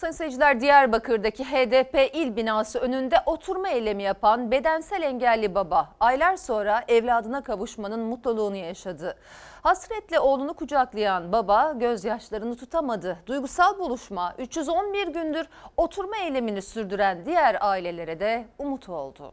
[0.02, 6.84] Sayın seyirciler Diyarbakır'daki HDP il binası önünde oturma eylemi yapan bedensel engelli baba aylar sonra
[6.88, 9.16] evladına kavuşmanın mutluluğunu yaşadı.
[9.62, 13.18] Hasretle oğlunu kucaklayan baba gözyaşlarını tutamadı.
[13.26, 15.46] Duygusal buluşma 311 gündür
[15.76, 19.32] oturma eylemini sürdüren diğer ailelere de umut oldu.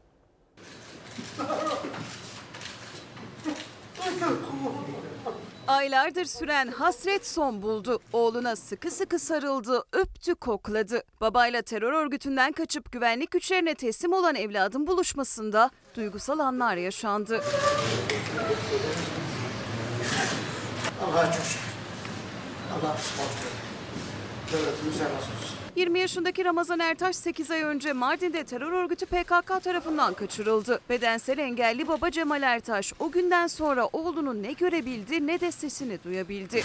[5.67, 7.99] Aylardır süren hasret son buldu.
[8.13, 11.03] Oğluna sıkı sıkı sarıldı, öptü, kokladı.
[11.21, 17.41] Babayla terör örgütünden kaçıp güvenlik güçlerine teslim olan evladın buluşmasında duygusal anlar yaşandı.
[21.05, 21.69] Allah'a çok şükür.
[22.73, 23.49] Allah ısmarladı.
[24.53, 25.59] Devletimize razı olsun.
[25.75, 30.79] 20 yaşındaki Ramazan Ertaş 8 ay önce Mardin'de terör örgütü PKK tarafından kaçırıldı.
[30.89, 36.63] Bedensel engelli baba Cemal Ertaş o günden sonra oğlunu ne görebildi ne de sesini duyabildi.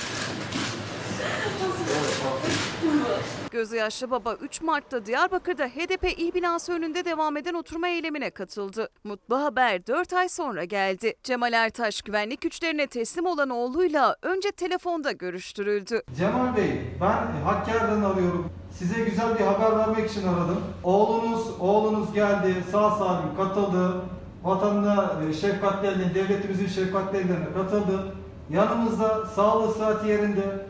[3.51, 8.89] Gözü yaşlı baba 3 Mart'ta Diyarbakır'da HDP il binası önünde devam eden oturma eylemine katıldı.
[9.05, 11.15] Mutlu haber 4 ay sonra geldi.
[11.23, 16.03] Cemal Ertaş güvenlik güçlerine teslim olan oğluyla önce telefonda görüştürüldü.
[16.19, 18.51] Cemal Bey, ben Hakkari'den arıyorum.
[18.79, 20.61] Size güzel bir haber vermek için aradım.
[20.85, 24.01] Oğlunuz, oğlunuz geldi, sağ salim katıldı.
[24.45, 28.15] Vatanına e, şefkatli eline, devletimizin şefkatli ellerine katıldı.
[28.51, 30.67] Yanımızda, sağlığı sıhhati yerinde.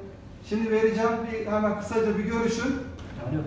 [0.48, 2.76] Şimdi vereceğim bir hemen kısaca bir görüşün.
[3.24, 3.40] Alo.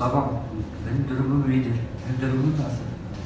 [0.00, 0.42] Babam,
[0.86, 1.72] benim durumum iyidir.
[1.72, 2.82] Benim durumum nasıl?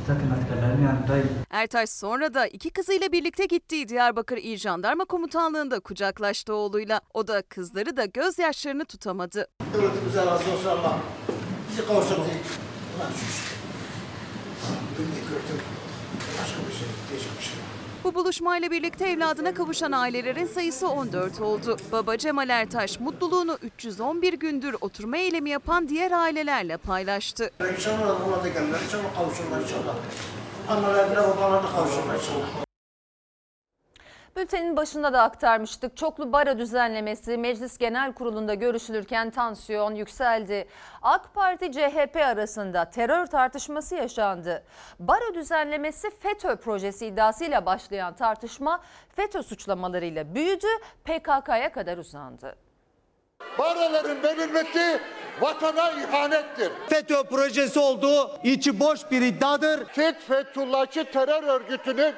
[0.07, 1.29] Zaten askerlerin yanındayım.
[1.51, 7.01] Ertaş sonra da iki kızıyla birlikte gittiği Diyarbakır İl Jandarma Komutanlığı'nda kucaklaştı oğluyla.
[7.15, 9.47] O da kızları da gözyaşlarını tutamadı.
[9.75, 10.99] Devletimize razı olsun Allah.
[11.71, 12.21] Bizi kavuşturdu.
[12.21, 13.57] Ulan çok şükür.
[14.99, 15.63] Dünyayı gördüm.
[16.41, 17.56] Başka bir şey, diyecek bir şey.
[18.07, 21.77] Bu buluşmayla birlikte evladına kavuşan ailelerin sayısı 14 oldu.
[21.93, 27.51] Baba Cemal Ertaş mutluluğunu 311 gündür oturma eylemi yapan diğer ailelerle paylaştı.
[27.77, 28.81] İnşallah ona da gelirler.
[28.85, 29.95] İnşallah kavuşurlar inşallah.
[30.69, 32.66] Annelerine babalarına kavuşurlar inşallah.
[34.37, 35.97] Bültenin başında da aktarmıştık.
[35.97, 40.69] Çoklu baro düzenlemesi Meclis Genel Kurulu'nda görüşülürken tansiyon yükseldi.
[41.03, 44.63] AK Parti CHP arasında terör tartışması yaşandı.
[44.99, 48.83] Baro düzenlemesi FETÖ projesi iddiasıyla başlayan tartışma
[49.17, 50.67] FETÖ suçlamalarıyla büyüdü,
[51.05, 52.57] PKK'ya kadar uzandı.
[53.59, 55.01] Baroların verilmesi
[55.41, 56.73] vatana ihanettir.
[56.89, 59.87] FETÖ projesi olduğu içi boş bir iddiadır.
[59.93, 62.15] Siz Fethullahçı terör örgütünün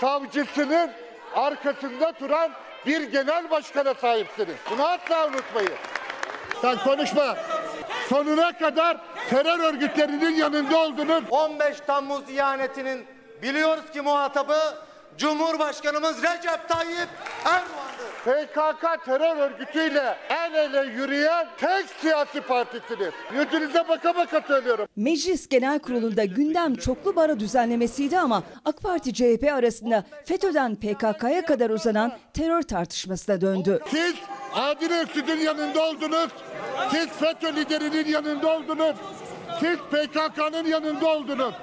[0.00, 0.90] savcısının
[1.36, 2.50] arkasında duran
[2.86, 4.56] bir genel başkana sahipsiniz.
[4.70, 5.72] Bunu asla unutmayın.
[6.60, 7.36] Sen konuşma.
[8.08, 8.96] Sonuna kadar
[9.30, 11.24] terör örgütlerinin yanında oldunuz.
[11.30, 13.06] 15 Temmuz ihanetinin
[13.42, 14.58] biliyoruz ki muhatabı
[15.18, 17.08] Cumhurbaşkanımız Recep Tayyip
[17.44, 17.85] Erdoğan'dır.
[18.26, 23.12] PKK terör örgütüyle el ele yürüyen tek siyasi partisiniz.
[23.34, 24.88] Yüzünüze baka baka söylüyorum.
[24.96, 31.70] Meclis Genel Kurulu'nda gündem çoklu baro düzenlemesiydi ama AK Parti CHP arasında FETÖ'den PKK'ya kadar
[31.70, 33.80] uzanan terör tartışmasına döndü.
[33.90, 34.14] Siz
[34.54, 36.28] Adil Öksüz'ün yanında oldunuz.
[36.90, 38.96] Siz FETÖ liderinin yanında oldunuz.
[39.60, 41.54] Siz PKK'nın yanında oldunuz.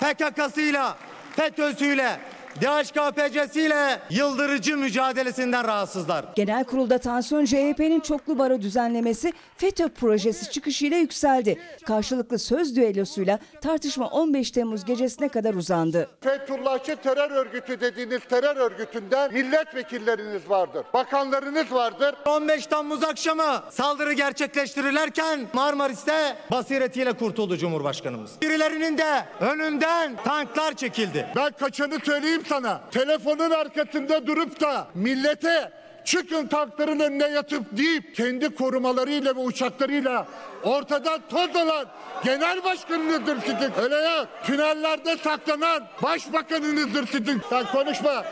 [0.00, 0.96] PKK'sıyla,
[1.36, 2.18] FETÖ'süyle,
[2.60, 6.24] DHKPC'siyle yıldırıcı mücadelesinden rahatsızlar.
[6.34, 11.58] Genel kurulda tansiyon CHP'nin çoklu baro düzenlemesi FETÖ projesi çıkışıyla yükseldi.
[11.86, 16.08] Karşılıklı söz düellosuyla tartışma 15 Temmuz gecesine kadar uzandı.
[16.20, 20.84] Fethullahçı terör örgütü dediğiniz terör örgütünden milletvekilleriniz vardır.
[20.94, 22.14] Bakanlarınız vardır.
[22.26, 28.30] 15 Temmuz akşamı saldırı gerçekleştirirlerken Marmaris'te basiretiyle kurtuldu Cumhurbaşkanımız.
[28.42, 31.26] Birilerinin de önünden tanklar çekildi.
[31.36, 32.80] Ben kaçanı söyleyeyim sana.
[32.90, 35.72] Telefonun arkasında durup da millete
[36.04, 40.26] çıkın tankların önüne yatıp deyip kendi korumalarıyla ve uçaklarıyla
[40.62, 41.86] ortadan toz olan
[42.24, 43.72] genel başkanınızdır sizin.
[43.82, 47.42] Öyle ya tünellerde saklanan başbakanınızdır sizin.
[47.50, 48.24] Sen konuşma.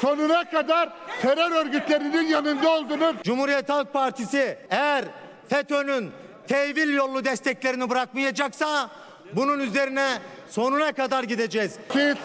[0.00, 0.88] Sonuna kadar
[1.22, 3.16] terör örgütlerinin yanında oldunuz.
[3.24, 5.04] Cumhuriyet Halk Partisi eğer
[5.48, 6.10] FETÖ'nün
[6.48, 8.90] tevil yollu desteklerini bırakmayacaksa
[9.32, 10.08] bunun üzerine
[10.50, 11.76] sonuna kadar gideceğiz.
[11.92, 12.16] Siz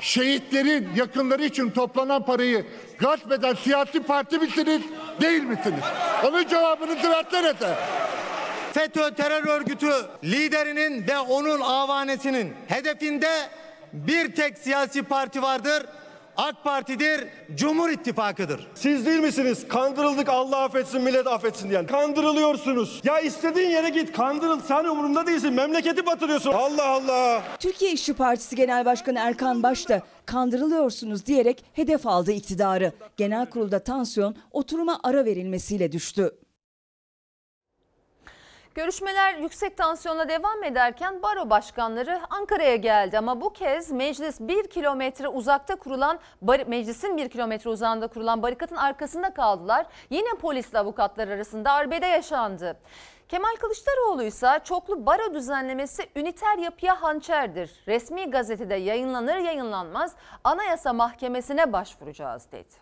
[0.00, 2.66] şehitlerin yakınları için toplanan parayı
[2.98, 4.82] gasp eden siyasi parti misiniz,
[5.20, 5.84] değil misiniz?
[6.24, 7.74] Onun cevabınızı versenize.
[8.72, 9.90] FETÖ terör örgütü
[10.24, 13.48] liderinin ve onun avanesinin hedefinde
[13.92, 15.86] bir tek siyasi parti vardır.
[16.36, 18.66] AK Parti'dir, Cumhur İttifakı'dır.
[18.74, 19.68] Siz değil misiniz?
[19.68, 21.86] Kandırıldık Allah affetsin millet affetsin diyen.
[21.86, 23.00] Kandırılıyorsunuz.
[23.04, 24.60] Ya istediğin yere git kandırıl.
[24.60, 25.52] Sen umurumda değilsin.
[25.52, 26.52] Memleketi batırıyorsun.
[26.52, 27.42] Allah Allah.
[27.60, 32.92] Türkiye İşçi Partisi Genel Başkanı Erkan Baş da kandırılıyorsunuz diyerek hedef aldı iktidarı.
[33.16, 36.30] Genel kurulda tansiyon oturuma ara verilmesiyle düştü.
[38.76, 45.28] Görüşmeler yüksek tansiyonla devam ederken baro başkanları Ankara'ya geldi ama bu kez meclis bir kilometre
[45.28, 46.18] uzakta kurulan
[46.66, 49.86] meclisin bir kilometre uzağında kurulan barikatın arkasında kaldılar.
[50.10, 52.76] Yine polisle avukatlar arasında arbede yaşandı.
[53.28, 57.70] Kemal Kılıçdaroğlu ise çoklu baro düzenlemesi üniter yapıya hançerdir.
[57.86, 62.74] Resmi gazetede yayınlanır yayınlanmaz Anayasa Mahkemesi'ne başvuracağız dedi.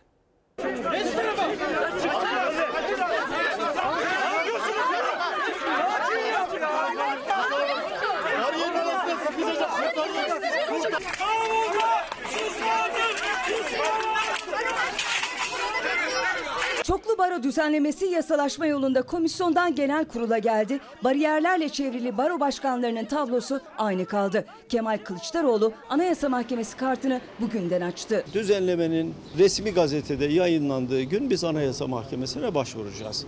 [16.85, 20.81] Çoklu baro düzenlemesi yasalaşma yolunda komisyondan genel kurula geldi.
[21.05, 24.45] Bariyerlerle çevrili baro başkanlarının tablosu aynı kaldı.
[24.69, 28.25] Kemal Kılıçdaroğlu Anayasa Mahkemesi kartını bugünden açtı.
[28.35, 33.27] Düzenlemenin resmi gazetede yayınlandığı gün biz Anayasa Mahkemesi'ne başvuracağız.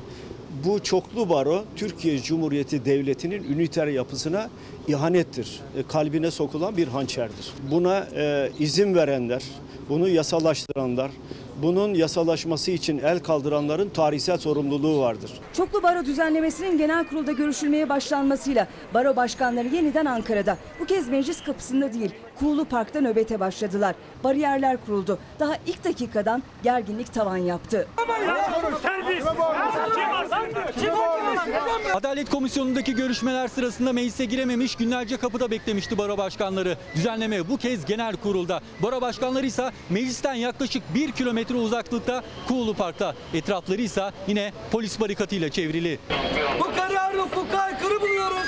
[0.65, 4.49] Bu çoklu baro Türkiye Cumhuriyeti Devleti'nin üniter yapısına
[4.89, 5.61] ihanettir.
[5.77, 7.53] E, Kalbine sokulan bir hançerdir.
[7.71, 9.43] Buna e, izin verenler,
[9.89, 11.11] bunu yasalaştıranlar,
[11.63, 15.33] bunun yasalaşması için el kaldıranların tarihsel sorumluluğu vardır.
[15.57, 20.57] Çoklu baro düzenlemesinin genel kurulda görüşülmeye başlanmasıyla baro başkanları yeniden Ankara'da.
[20.81, 23.95] Bu kez meclis kapısında değil, Kuğulu Park'ta nöbete başladılar.
[24.25, 25.19] Bariyerler kuruldu.
[25.41, 27.89] Daha ilk dakikadan gerginlik tavan yaptı.
[31.95, 36.77] Adalet Komisyonu'ndaki görüşmeler sırasında meclise girememiş günlerce kapıda beklemişti baro başkanları.
[36.95, 38.61] Düzenleme bu kez genel kurulda.
[38.83, 43.15] Baro başkanları ise meclisten yaklaşık bir kilometre uzaklıkta Kuğulu Park'ta.
[43.35, 45.99] Etrafları ise yine polis barikatıyla çevrili.
[46.61, 48.47] Bu kararı hukuka aykırı buluyoruz.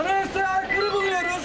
[0.00, 1.44] Anayasaya aykırı buluyoruz.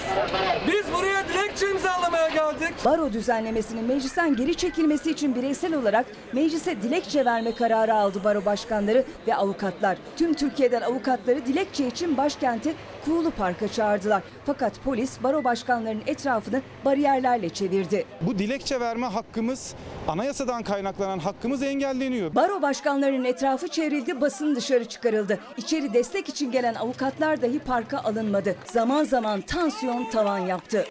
[0.67, 1.18] Biz buraya
[1.59, 2.73] dilekçe imzalamaya geldik.
[2.85, 9.03] Baro düzenlemesinin meclisten geri çekilmesi için bireysel olarak meclise dilekçe verme kararı aldı baro başkanları
[9.27, 9.97] ve avukatlar.
[10.17, 12.73] Tüm Türkiye'den avukatları dilekçe için başkenti
[13.09, 14.23] Kuğulu Park'a çağırdılar.
[14.45, 18.05] Fakat polis baro başkanlarının etrafını bariyerlerle çevirdi.
[18.21, 19.75] Bu dilekçe verme hakkımız
[20.07, 22.35] anayasadan kaynaklanan hakkımız engelleniyor.
[22.35, 25.39] Baro başkanlarının etrafı çevrildi, basın dışarı çıkarıldı.
[25.57, 28.55] İçeri destek için gelen avukatlar dahi parka alınmadı.
[28.65, 30.85] Zaman zaman tansiyon tavan yaptı.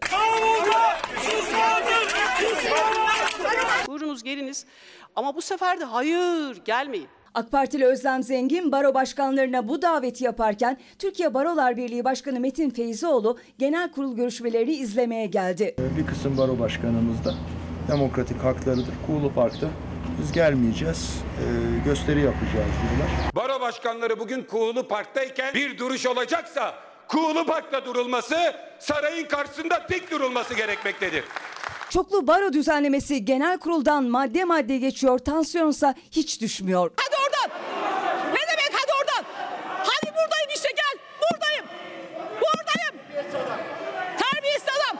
[3.86, 4.66] Buyurunuz geliniz
[5.16, 7.08] ama bu sefer de hayır gelmeyin.
[7.34, 13.38] AK Partili Özlem Zengin baro başkanlarına bu daveti yaparken Türkiye Barolar Birliği Başkanı Metin Feyzioğlu
[13.58, 15.76] genel kurul görüşmelerini izlemeye geldi.
[15.98, 17.34] Bir kısım baro başkanımız da
[17.92, 18.94] demokratik haklarıdır.
[19.06, 19.68] Kuğulu Park'ta
[20.22, 21.44] biz gelmeyeceğiz, e,
[21.84, 23.10] gösteri yapacağız diyorlar.
[23.36, 26.74] Baro başkanları bugün Kuğulu Park'tayken bir duruş olacaksa
[27.08, 28.36] Kuğulu Park'ta durulması,
[28.78, 31.24] sarayın karşısında dik durulması gerekmektedir.
[31.90, 36.90] Çoklu baro düzenlemesi genel kuruldan madde madde geçiyor, tansiyonsa hiç düşmüyor.
[36.96, 37.58] Hadi oradan.
[38.28, 39.24] Ne demek hadi oradan?
[39.78, 41.02] Hadi buradayım işte gel.
[41.22, 41.64] Buradayım.
[42.40, 42.94] Buradayım.
[44.18, 44.98] Terbiyesiz adam.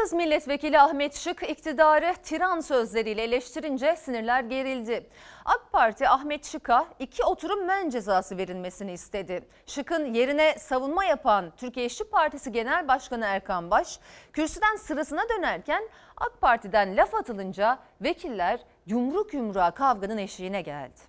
[0.00, 5.06] Bağımsız milletvekili Ahmet Şık iktidarı tiran sözleriyle eleştirince sinirler gerildi.
[5.44, 9.48] AK Parti Ahmet Şık'a iki oturum men cezası verilmesini istedi.
[9.66, 14.00] Şık'ın yerine savunma yapan Türkiye İşçi Partisi Genel Başkanı Erkan Baş,
[14.32, 21.00] kürsüden sırasına dönerken AK Parti'den laf atılınca vekiller yumruk yumruğa kavganın eşiğine geldi.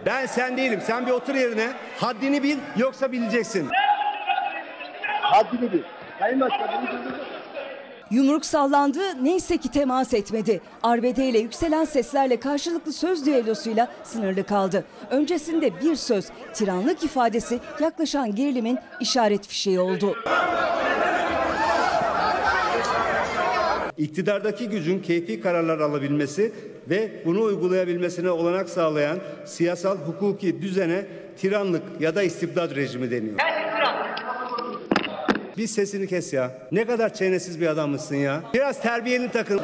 [0.07, 0.81] Ben sen değilim.
[0.87, 1.69] Sen bir otur yerine.
[1.97, 3.69] Haddini bil yoksa bileceksin.
[5.23, 5.83] Haddini bil.
[6.19, 6.85] Sayın Başkanım.
[8.11, 10.61] Yumruk sallandı, neyse ki temas etmedi.
[10.83, 14.85] Arbedeyle yükselen seslerle karşılıklı söz düellosuyla sınırlı kaldı.
[15.11, 20.17] Öncesinde bir söz, tiranlık ifadesi yaklaşan gerilimin işaret fişeği oldu.
[24.01, 26.53] İktidardaki gücün keyfi kararlar alabilmesi
[26.91, 33.37] ve bunu uygulayabilmesine olanak sağlayan siyasal hukuki düzene tiranlık ya da istibdat rejimi deniyor.
[35.57, 36.69] Bir sesini kes ya.
[36.73, 38.43] Ne kadar çenesiz bir adammışsın ya.
[38.55, 39.61] Biraz terbiyeni takın.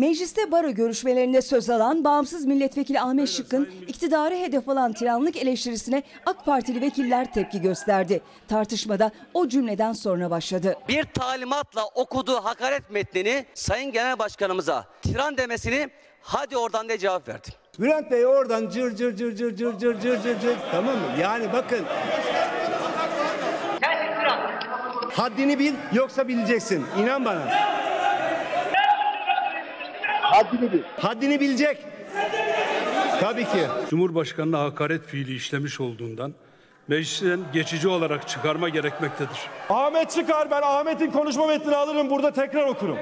[0.00, 6.44] Mecliste baro görüşmelerinde söz alan bağımsız milletvekili Ahmet Şık'ın iktidarı hedef alan tiranlık eleştirisine AK
[6.44, 8.20] Partili vekiller tepki gösterdi.
[8.48, 10.76] Tartışmada o cümleden sonra başladı.
[10.88, 15.88] bir talimatla okuduğu hakaret metnini Sayın Genel Başkanımıza tiran demesini
[16.20, 17.48] hadi oradan diye cevap verdi.
[17.80, 21.06] Bülent Bey oradan cır cır cır cır cır cır cır cır cır tamam mı?
[21.20, 21.84] Yani bakın.
[25.12, 26.86] Haddini bil yoksa bileceksin.
[26.98, 27.79] İnan bana.
[30.30, 30.82] Haddini bil.
[30.98, 31.78] Haddini bilecek.
[33.20, 33.66] Tabii ki.
[33.90, 36.34] Cumhurbaşkanına hakaret fiili işlemiş olduğundan
[36.88, 39.38] meclisten geçici olarak çıkarma gerekmektedir.
[39.70, 42.98] Ahmet çıkar ben Ahmet'in konuşma metnini alırım burada tekrar okurum.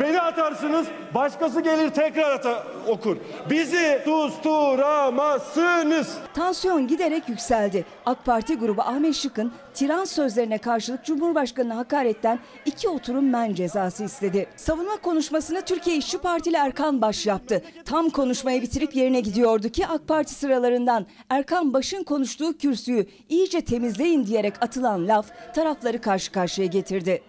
[0.00, 3.16] Beni atarsınız başkası gelir tekrar ata- okur.
[3.50, 6.14] Bizi susturamazsınız.
[6.34, 7.84] Tansiyon giderek yükseldi.
[8.06, 14.46] AK Parti grubu Ahmet Şık'ın tiran sözlerine karşılık Cumhurbaşkanı'na hakaretten iki oturum men cezası istedi.
[14.56, 17.62] Savunma konuşmasını Türkiye İşçi Partili Erkan Baş yaptı.
[17.84, 24.26] Tam konuşmayı bitirip yerine gidiyordu ki AK Parti sıralarından Erkan Baş'ın konuştuğu kürsüyü iyice temizleyin
[24.26, 27.22] diyerek atılan laf tarafları karşı karşıya getirdi.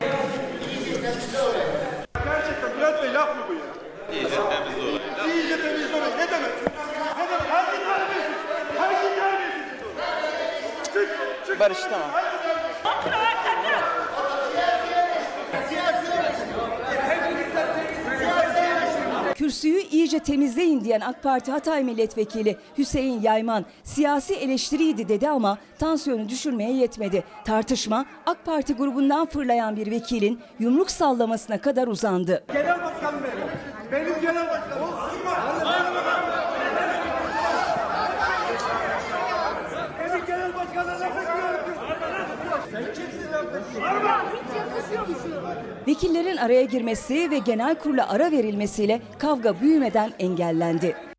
[2.26, 3.60] Gerçekten Bülent Bey laf mı bu ya?
[4.14, 5.02] İyice temiz olayım.
[5.36, 6.14] İyice temiz olayım.
[6.18, 6.52] Ne demek?
[7.18, 7.52] Ne demek?
[7.52, 8.38] Hangi terbiyesiz?
[8.78, 9.64] Hangi terbiyesiz?
[10.94, 11.10] Çık,
[11.48, 11.53] çık.
[11.64, 12.10] Barış tamam.
[19.36, 26.30] Kürsüyü iyice temizleyin diyen AK Parti Hatay Milletvekili Hüseyin Yayman siyasi eleştiriydi dedi ama tansiyonu
[26.30, 27.24] düşürmeye yetmedi.
[27.46, 32.44] Tartışma AK Parti grubundan fırlayan bir vekilin yumruk sallamasına kadar uzandı.
[32.54, 33.48] Genel başkanım benim.
[33.92, 34.48] Benim genel
[40.56, 41.66] başkanım laf etmiyorum.
[42.72, 43.54] Sen kimsin laf
[45.88, 51.13] Vekillerin araya girmesi ve genel kurula ara verilmesiyle kavga büyümeden engellendi.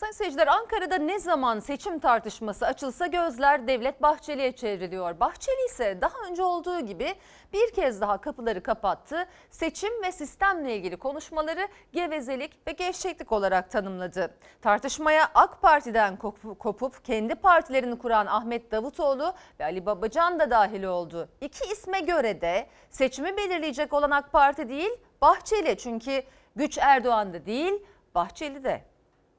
[0.00, 5.20] Sayın seyirciler Ankara'da ne zaman seçim tartışması açılsa gözler Devlet Bahçeli'ye çevriliyor.
[5.20, 7.14] Bahçeli ise daha önce olduğu gibi
[7.52, 9.26] bir kez daha kapıları kapattı.
[9.50, 14.34] Seçim ve sistemle ilgili konuşmaları gevezelik ve gevşeklik olarak tanımladı.
[14.62, 16.16] Tartışmaya AK Parti'den
[16.58, 21.28] kopup, kendi partilerini kuran Ahmet Davutoğlu ve Ali Babacan da dahil oldu.
[21.40, 24.90] İki isme göre de seçimi belirleyecek olan AK Parti değil
[25.22, 25.78] Bahçeli.
[25.78, 26.22] Çünkü
[26.56, 27.72] güç Erdoğan'da değil
[28.14, 28.89] Bahçeli'de.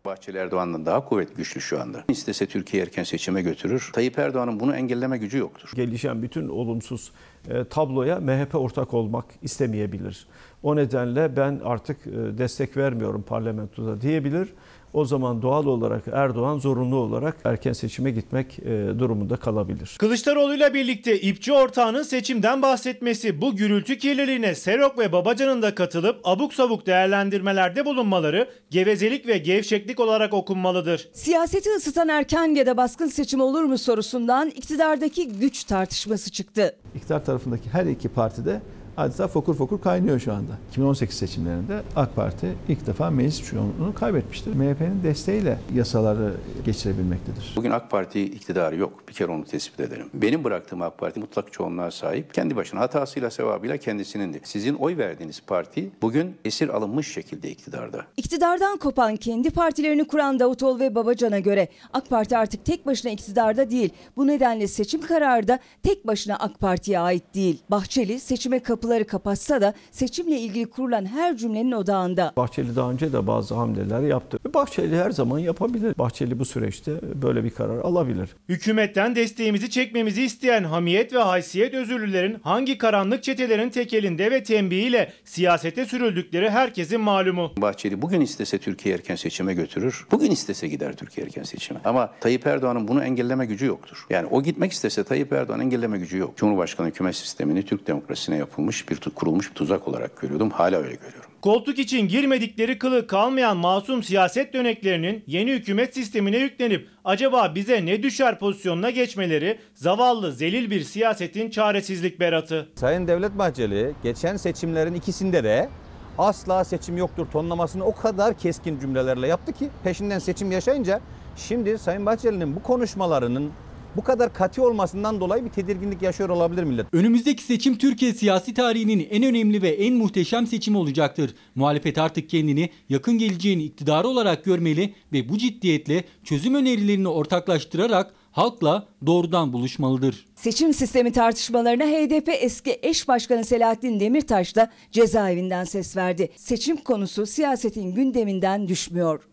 [0.06, 2.04] Bahçeli Erdoğan'dan daha kuvvetli güçlü şu anda.
[2.10, 3.90] İstese Türkiye erken seçime götürür.
[3.94, 5.72] Tayyip Erdoğan'ın bunu engelleme gücü yoktur.
[5.76, 7.12] Gelişen bütün olumsuz
[7.50, 10.28] e, tabloya MHP ortak olmak istemeyebilir.
[10.64, 14.50] O nedenle ben artık e, destek vermiyorum parlamentoda diyebilir.
[14.94, 19.96] O zaman doğal olarak Erdoğan zorunlu olarak erken seçime gitmek e, durumunda kalabilir.
[20.00, 26.54] Kılıçdaroğlu'yla birlikte ipçi ortağının seçimden bahsetmesi bu gürültü kirliliğine Serok ve Babacan'ın da katılıp abuk
[26.54, 31.10] sabuk değerlendirmelerde bulunmaları gevezelik ve gevşeklik olarak okunmalıdır.
[31.14, 36.76] Siyaseti ısıtan erken ya da baskın seçim olur mu sorusundan iktidardaki güç tartışması çıktı.
[36.96, 38.62] İktidar tarafındaki her iki partide
[38.98, 40.52] adeta fokur fokur kaynıyor şu anda.
[40.70, 44.54] 2018 seçimlerinde AK Parti ilk defa meclis çoğunluğunu kaybetmiştir.
[44.54, 46.34] MHP'nin desteğiyle yasaları
[46.66, 47.54] geçirebilmektedir.
[47.56, 48.94] Bugün AK Parti iktidarı yok.
[49.08, 50.10] Bir kere onu tespit edelim.
[50.14, 52.34] Benim bıraktığım AK Parti mutlak çoğunluğa sahip.
[52.34, 54.42] Kendi başına hatasıyla sevabıyla kendisinindir.
[54.44, 58.06] Sizin oy verdiğiniz parti bugün esir alınmış şekilde iktidarda.
[58.18, 63.70] İktidardan kopan kendi partilerini kuran Davutoğlu ve Babacan'a göre AK Parti artık tek başına iktidarda
[63.70, 63.90] değil.
[64.18, 67.64] Bu nedenle seçim kararı da tek başına AK Parti'ye ait değil.
[67.72, 72.34] Bahçeli seçime kapıları kapatsa da seçimle ilgili kurulan her cümlenin odağında.
[72.38, 74.40] Bahçeli daha önce de bazı hamleler yaptı.
[74.54, 75.98] Bahçeli her zaman yapabilir.
[75.98, 78.30] Bahçeli bu süreçte böyle bir karar alabilir.
[78.50, 85.86] Hükümetten desteğimizi çekmemizi isteyen hamiyet ve haysiyet özürlülerin hangi karanlık çetelerin tekelinde ve tembihiyle siyasete
[85.86, 87.52] sürüldükleri herkesin malumu.
[87.58, 90.08] Bahçeli bugün istese Türkiye erken seçime götürür.
[90.12, 91.80] Bugün istese gider Türkiye erken seçime.
[91.86, 94.06] Ama Tayyip Erdoğan'ın bunu engelleme gücü yoktur.
[94.10, 96.38] Yani o gitmek istese Tayyip Erdoğan engelleme gücü yok.
[96.38, 100.50] Cumhurbaşkanı hükümet sistemini Türk demokrasisine yapılmış bir kurulmuş bir tuzak olarak görüyordum.
[100.50, 101.32] Hala öyle görüyorum.
[101.42, 108.04] Koltuk için girmedikleri kılı kalmayan masum siyaset döneklerinin yeni hükümet sistemine yüklenip acaba bize ne
[108.04, 112.70] düşer pozisyonuna geçmeleri zavallı zelil bir siyasetin çaresizlik beratı.
[112.76, 115.70] Sayın Devlet Bahçeli geçen seçimlerin ikisinde de
[116.18, 121.02] asla seçim yoktur tonlamasını o kadar keskin cümlelerle yaptı ki peşinden seçim yaşayınca
[121.36, 123.52] şimdi Sayın Bahçeli'nin bu konuşmalarının
[123.96, 126.94] bu kadar katı olmasından dolayı bir tedirginlik yaşıyor olabilir millet.
[126.94, 131.36] Önümüzdeki seçim Türkiye siyasi tarihinin en önemli ve en muhteşem seçimi olacaktır.
[131.56, 138.88] Muhalefet artık kendini yakın geleceğin iktidarı olarak görmeli ve bu ciddiyetle çözüm önerilerini ortaklaştırarak halkla
[139.06, 140.26] doğrudan buluşmalıdır.
[140.36, 146.30] Seçim sistemi tartışmalarına HDP eski eş başkanı Selahattin Demirtaş da cezaevinden ses verdi.
[146.36, 149.31] Seçim konusu siyasetin gündeminden düşmüyor.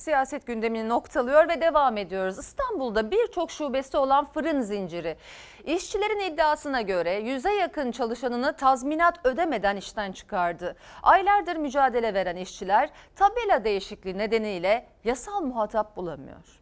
[0.00, 2.38] Siyaset gündemini noktalıyor ve devam ediyoruz.
[2.38, 5.16] İstanbul'da birçok şubesi olan fırın zinciri.
[5.64, 10.76] İşçilerin iddiasına göre yüze yakın çalışanını tazminat ödemeden işten çıkardı.
[11.02, 16.60] Aylardır mücadele veren işçiler tabela değişikliği nedeniyle yasal muhatap bulamıyor.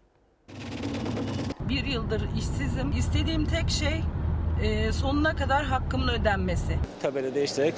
[1.68, 2.92] Bir yıldır işsizim.
[2.98, 4.00] İstediğim tek şey
[4.62, 6.78] e, sonuna kadar hakkımın ödenmesi.
[7.02, 7.74] tabela değiştirerek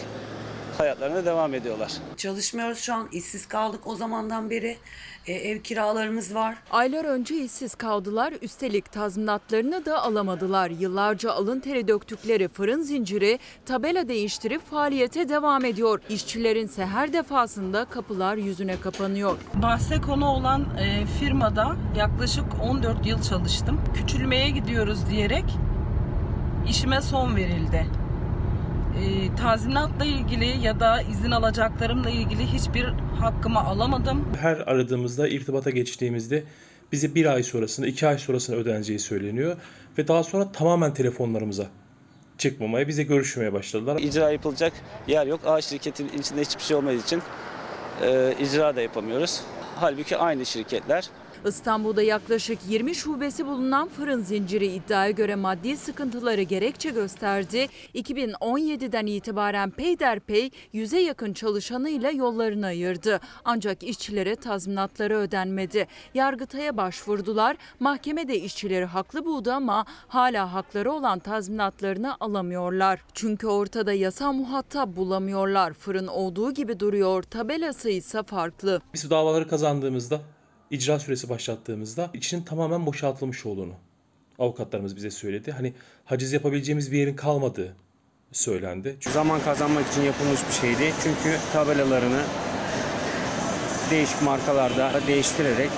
[0.80, 1.92] hayatlarına devam ediyorlar.
[2.16, 3.08] Çalışmıyoruz şu an.
[3.12, 4.76] işsiz kaldık o zamandan beri.
[5.26, 6.56] E, ev kiralarımız var.
[6.70, 10.70] Aylar önce işsiz kaldılar, üstelik tazminatlarını da alamadılar.
[10.70, 16.00] Yıllarca alın teri döktükleri fırın zinciri tabela değiştirip faaliyete devam ediyor.
[16.08, 19.36] İşçilerinse her defasında kapılar yüzüne kapanıyor.
[19.54, 23.80] Bahse konu olan e, firmada yaklaşık 14 yıl çalıştım.
[23.94, 25.44] Küçülmeye gidiyoruz diyerek
[26.68, 27.86] işime son verildi.
[29.00, 32.84] E, tazminatla ilgili ya da izin alacaklarımla ilgili hiçbir
[33.20, 34.28] hakkımı alamadım.
[34.40, 36.44] Her aradığımızda, irtibata geçtiğimizde
[36.92, 39.56] bize bir ay sonrasında, iki ay sonrasında ödeneceği söyleniyor.
[39.98, 41.66] Ve daha sonra tamamen telefonlarımıza
[42.38, 43.98] çıkmamaya, bize görüşmeye başladılar.
[44.00, 44.72] İcra yapılacak
[45.08, 45.40] yer yok.
[45.46, 47.22] A şirketin içinde hiçbir şey olmadığı için
[48.02, 49.40] e, icra da yapamıyoruz.
[49.76, 51.10] Halbuki aynı şirketler.
[51.46, 57.66] İstanbul'da yaklaşık 20 şubesi bulunan fırın zinciri iddiaya göre maddi sıkıntıları gerekçe gösterdi.
[57.94, 63.20] 2017'den itibaren peyderpey yüze yakın çalışanıyla yollarını ayırdı.
[63.44, 65.86] Ancak işçilere tazminatları ödenmedi.
[66.14, 67.56] Yargıtay'a başvurdular.
[67.80, 73.00] Mahkeme de işçileri haklı buldu ama hala hakları olan tazminatlarını alamıyorlar.
[73.14, 75.72] Çünkü ortada yasa muhatap bulamıyorlar.
[75.72, 77.22] Fırın olduğu gibi duruyor.
[77.22, 78.80] Tabelası ise farklı.
[78.94, 80.20] Biz davaları kazandığımızda,
[80.70, 83.74] icra süresi başlattığımızda içinin tamamen boşaltılmış olduğunu
[84.38, 85.52] avukatlarımız bize söyledi.
[85.52, 85.72] Hani
[86.04, 87.76] haciz yapabileceğimiz bir yerin kalmadığı
[88.32, 88.96] söylendi.
[89.00, 90.92] Zaman kazanmak için yapılmış bir şeydi.
[91.02, 92.22] Çünkü tabelalarını
[93.90, 95.70] değişik markalarda değiştirerek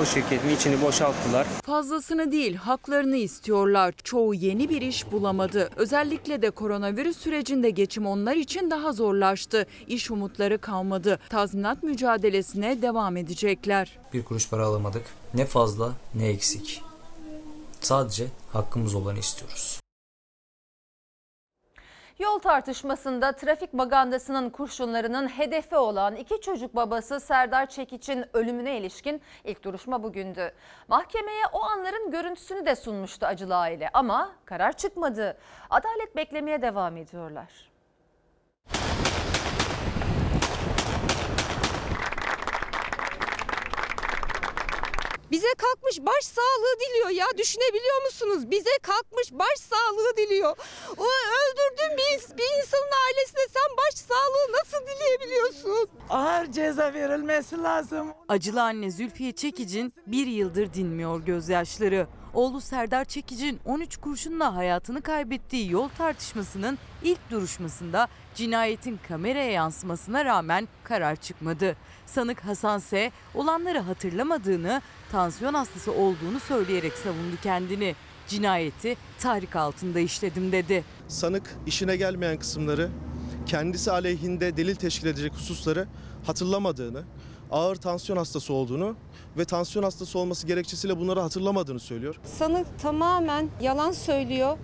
[0.00, 1.46] o şirketin içini boşalttılar.
[1.46, 3.94] Fazlasını değil haklarını istiyorlar.
[4.04, 5.70] Çoğu yeni bir iş bulamadı.
[5.76, 9.66] Özellikle de koronavirüs sürecinde geçim onlar için daha zorlaştı.
[9.86, 11.18] İş umutları kalmadı.
[11.28, 13.98] Tazminat mücadelesine devam edecekler.
[14.12, 15.04] Bir kuruş para alamadık.
[15.34, 16.82] Ne fazla ne eksik.
[17.80, 19.80] Sadece hakkımız olanı istiyoruz.
[22.18, 29.64] Yol tartışmasında trafik magandasının kurşunlarının hedefi olan iki çocuk babası Serdar Çekiç'in ölümüne ilişkin ilk
[29.64, 30.52] duruşma bugündü.
[30.88, 35.38] Mahkemeye o anların görüntüsünü de sunmuştu acılı aile ama karar çıkmadı.
[35.70, 37.75] Adalet beklemeye devam ediyorlar.
[45.30, 48.50] Bize kalkmış baş sağlığı diliyor ya düşünebiliyor musunuz?
[48.50, 50.56] Bize kalkmış baş sağlığı diliyor.
[50.96, 55.88] O öldürdüğün bir, bir insanın ailesine sen baş sağlığı nasıl dileyebiliyorsun?
[56.10, 58.08] Ağır ceza verilmesi lazım.
[58.28, 62.06] Acılı anne Zülfiye Çekic'in bir yıldır dinmiyor gözyaşları.
[62.34, 70.68] Oğlu Serdar Çekic'in 13 kurşunla hayatını kaybettiği yol tartışmasının ilk duruşmasında cinayetin kameraya yansımasına rağmen
[70.84, 71.76] karar çıkmadı.
[72.06, 73.12] Sanık Hasan S.
[73.34, 74.82] olanları hatırlamadığını,
[75.12, 77.94] tansiyon hastası olduğunu söyleyerek savundu kendini.
[78.28, 80.84] Cinayeti tahrik altında işledim dedi.
[81.08, 82.88] Sanık işine gelmeyen kısımları,
[83.46, 85.88] kendisi aleyhinde delil teşkil edecek hususları
[86.26, 87.02] hatırlamadığını,
[87.50, 88.96] ağır tansiyon hastası olduğunu
[89.38, 92.20] ve tansiyon hastası olması gerekçesiyle bunları hatırlamadığını söylüyor.
[92.38, 94.58] Sanık tamamen yalan söylüyor.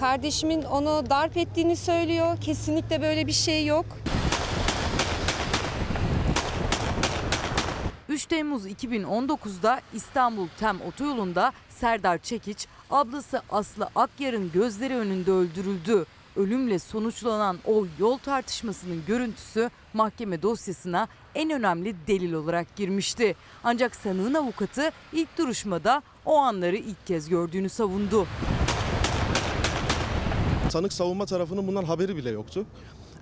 [0.00, 2.36] Kardeşimin onu darp ettiğini söylüyor.
[2.40, 3.86] Kesinlikle böyle bir şey yok.
[8.26, 16.04] 3 Temmuz 2019'da İstanbul Tem Otoyolu'nda Serdar Çekiç, ablası Aslı Akyar'ın gözleri önünde öldürüldü.
[16.36, 23.36] Ölümle sonuçlanan o yol tartışmasının görüntüsü mahkeme dosyasına en önemli delil olarak girmişti.
[23.64, 28.26] Ancak sanığın avukatı ilk duruşmada o anları ilk kez gördüğünü savundu.
[30.70, 32.66] Sanık savunma tarafının bundan haberi bile yoktu.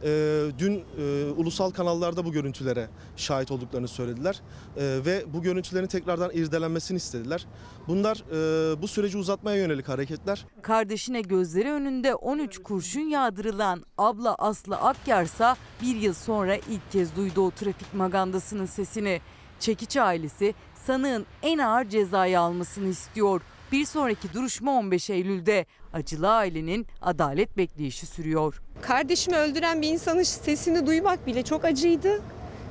[0.02, 4.40] Ee, dün e, ulusal kanallarda bu görüntülere şahit olduklarını söylediler
[4.76, 7.46] Ee, ve bu görüntülerin tekrardan irdelenmesini istediler.
[7.88, 10.46] Bunlar e, bu süreci uzatmaya yönelik hareketler.
[10.62, 17.40] Kardeşine gözleri önünde 13 kurşun yağdırılan abla Aslı Akyarsa bir yıl sonra ilk kez duydu
[17.40, 19.20] o trafik magandasının sesini.
[19.60, 20.54] Çekiç ailesi
[20.86, 23.40] sanığın en ağır cezayı almasını istiyor.
[23.74, 28.62] Bir sonraki duruşma 15 Eylül'de acılı ailenin adalet bekleyişi sürüyor.
[28.82, 32.22] Kardeşimi öldüren bir insanın sesini duymak bile çok acıydı.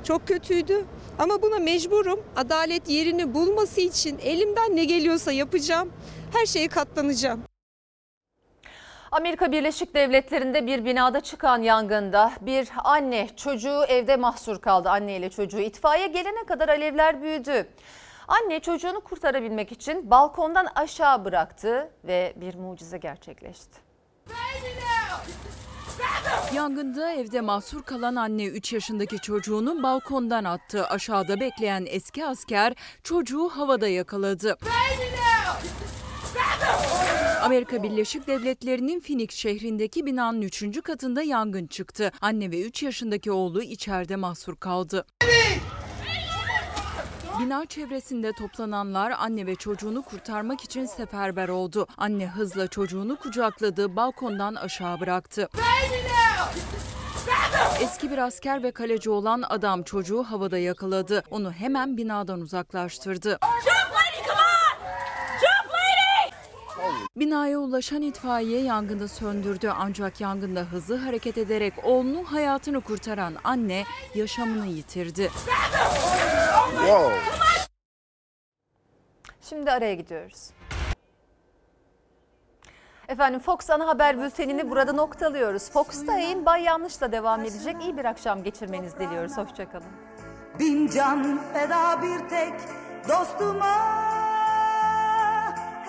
[0.04, 0.84] Çok kötüydü.
[1.18, 2.20] Ama buna mecburum.
[2.36, 5.92] Adalet yerini bulması için elimden ne geliyorsa yapacağım.
[6.32, 7.42] Her şeye katlanacağım.
[9.12, 14.90] Amerika Birleşik Devletleri'nde bir binada çıkan yangında bir anne çocuğu evde mahsur kaldı.
[14.90, 17.66] Anne ile çocuğu itfaiye gelene kadar alevler büyüdü.
[18.28, 23.84] Anne çocuğunu kurtarabilmek için balkondan aşağı bıraktı ve bir mucize gerçekleşti.
[26.54, 30.86] Yangında evde mahsur kalan anne 3 yaşındaki çocuğunu balkondan attı.
[30.86, 34.56] Aşağıda bekleyen eski asker çocuğu havada yakaladı.
[37.42, 40.82] Amerika Birleşik Devletleri'nin Phoenix şehrindeki binanın 3.
[40.82, 42.12] katında yangın çıktı.
[42.20, 45.06] Anne ve 3 yaşındaki oğlu içeride mahsur kaldı.
[47.40, 51.86] Bina çevresinde toplananlar anne ve çocuğunu kurtarmak için seferber oldu.
[51.98, 55.48] Anne hızla çocuğunu kucakladı, balkondan aşağı bıraktı.
[57.80, 61.22] Eski bir asker ve kaleci olan adam çocuğu havada yakaladı.
[61.30, 63.38] Onu hemen binadan uzaklaştırdı.
[67.16, 74.66] Binaya ulaşan itfaiye yangını söndürdü ancak yangında hızlı hareket ederek oğlunun hayatını kurtaran anne yaşamını
[74.66, 75.30] yitirdi.
[79.40, 80.50] Şimdi araya gidiyoruz.
[83.08, 85.70] Efendim Fox ana haber bültenini burada noktalıyoruz.
[85.70, 87.76] Fox'ta yayın Bay Yanlış'la devam edecek.
[87.82, 89.36] İyi bir akşam geçirmenizi diliyoruz.
[89.36, 89.86] Hoşçakalın.
[90.58, 92.54] Bin can feda bir tek
[93.08, 93.74] dostuma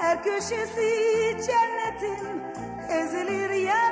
[0.06, 0.92] Her köşesi
[1.48, 2.44] cennetin
[2.90, 3.76] ezilir yer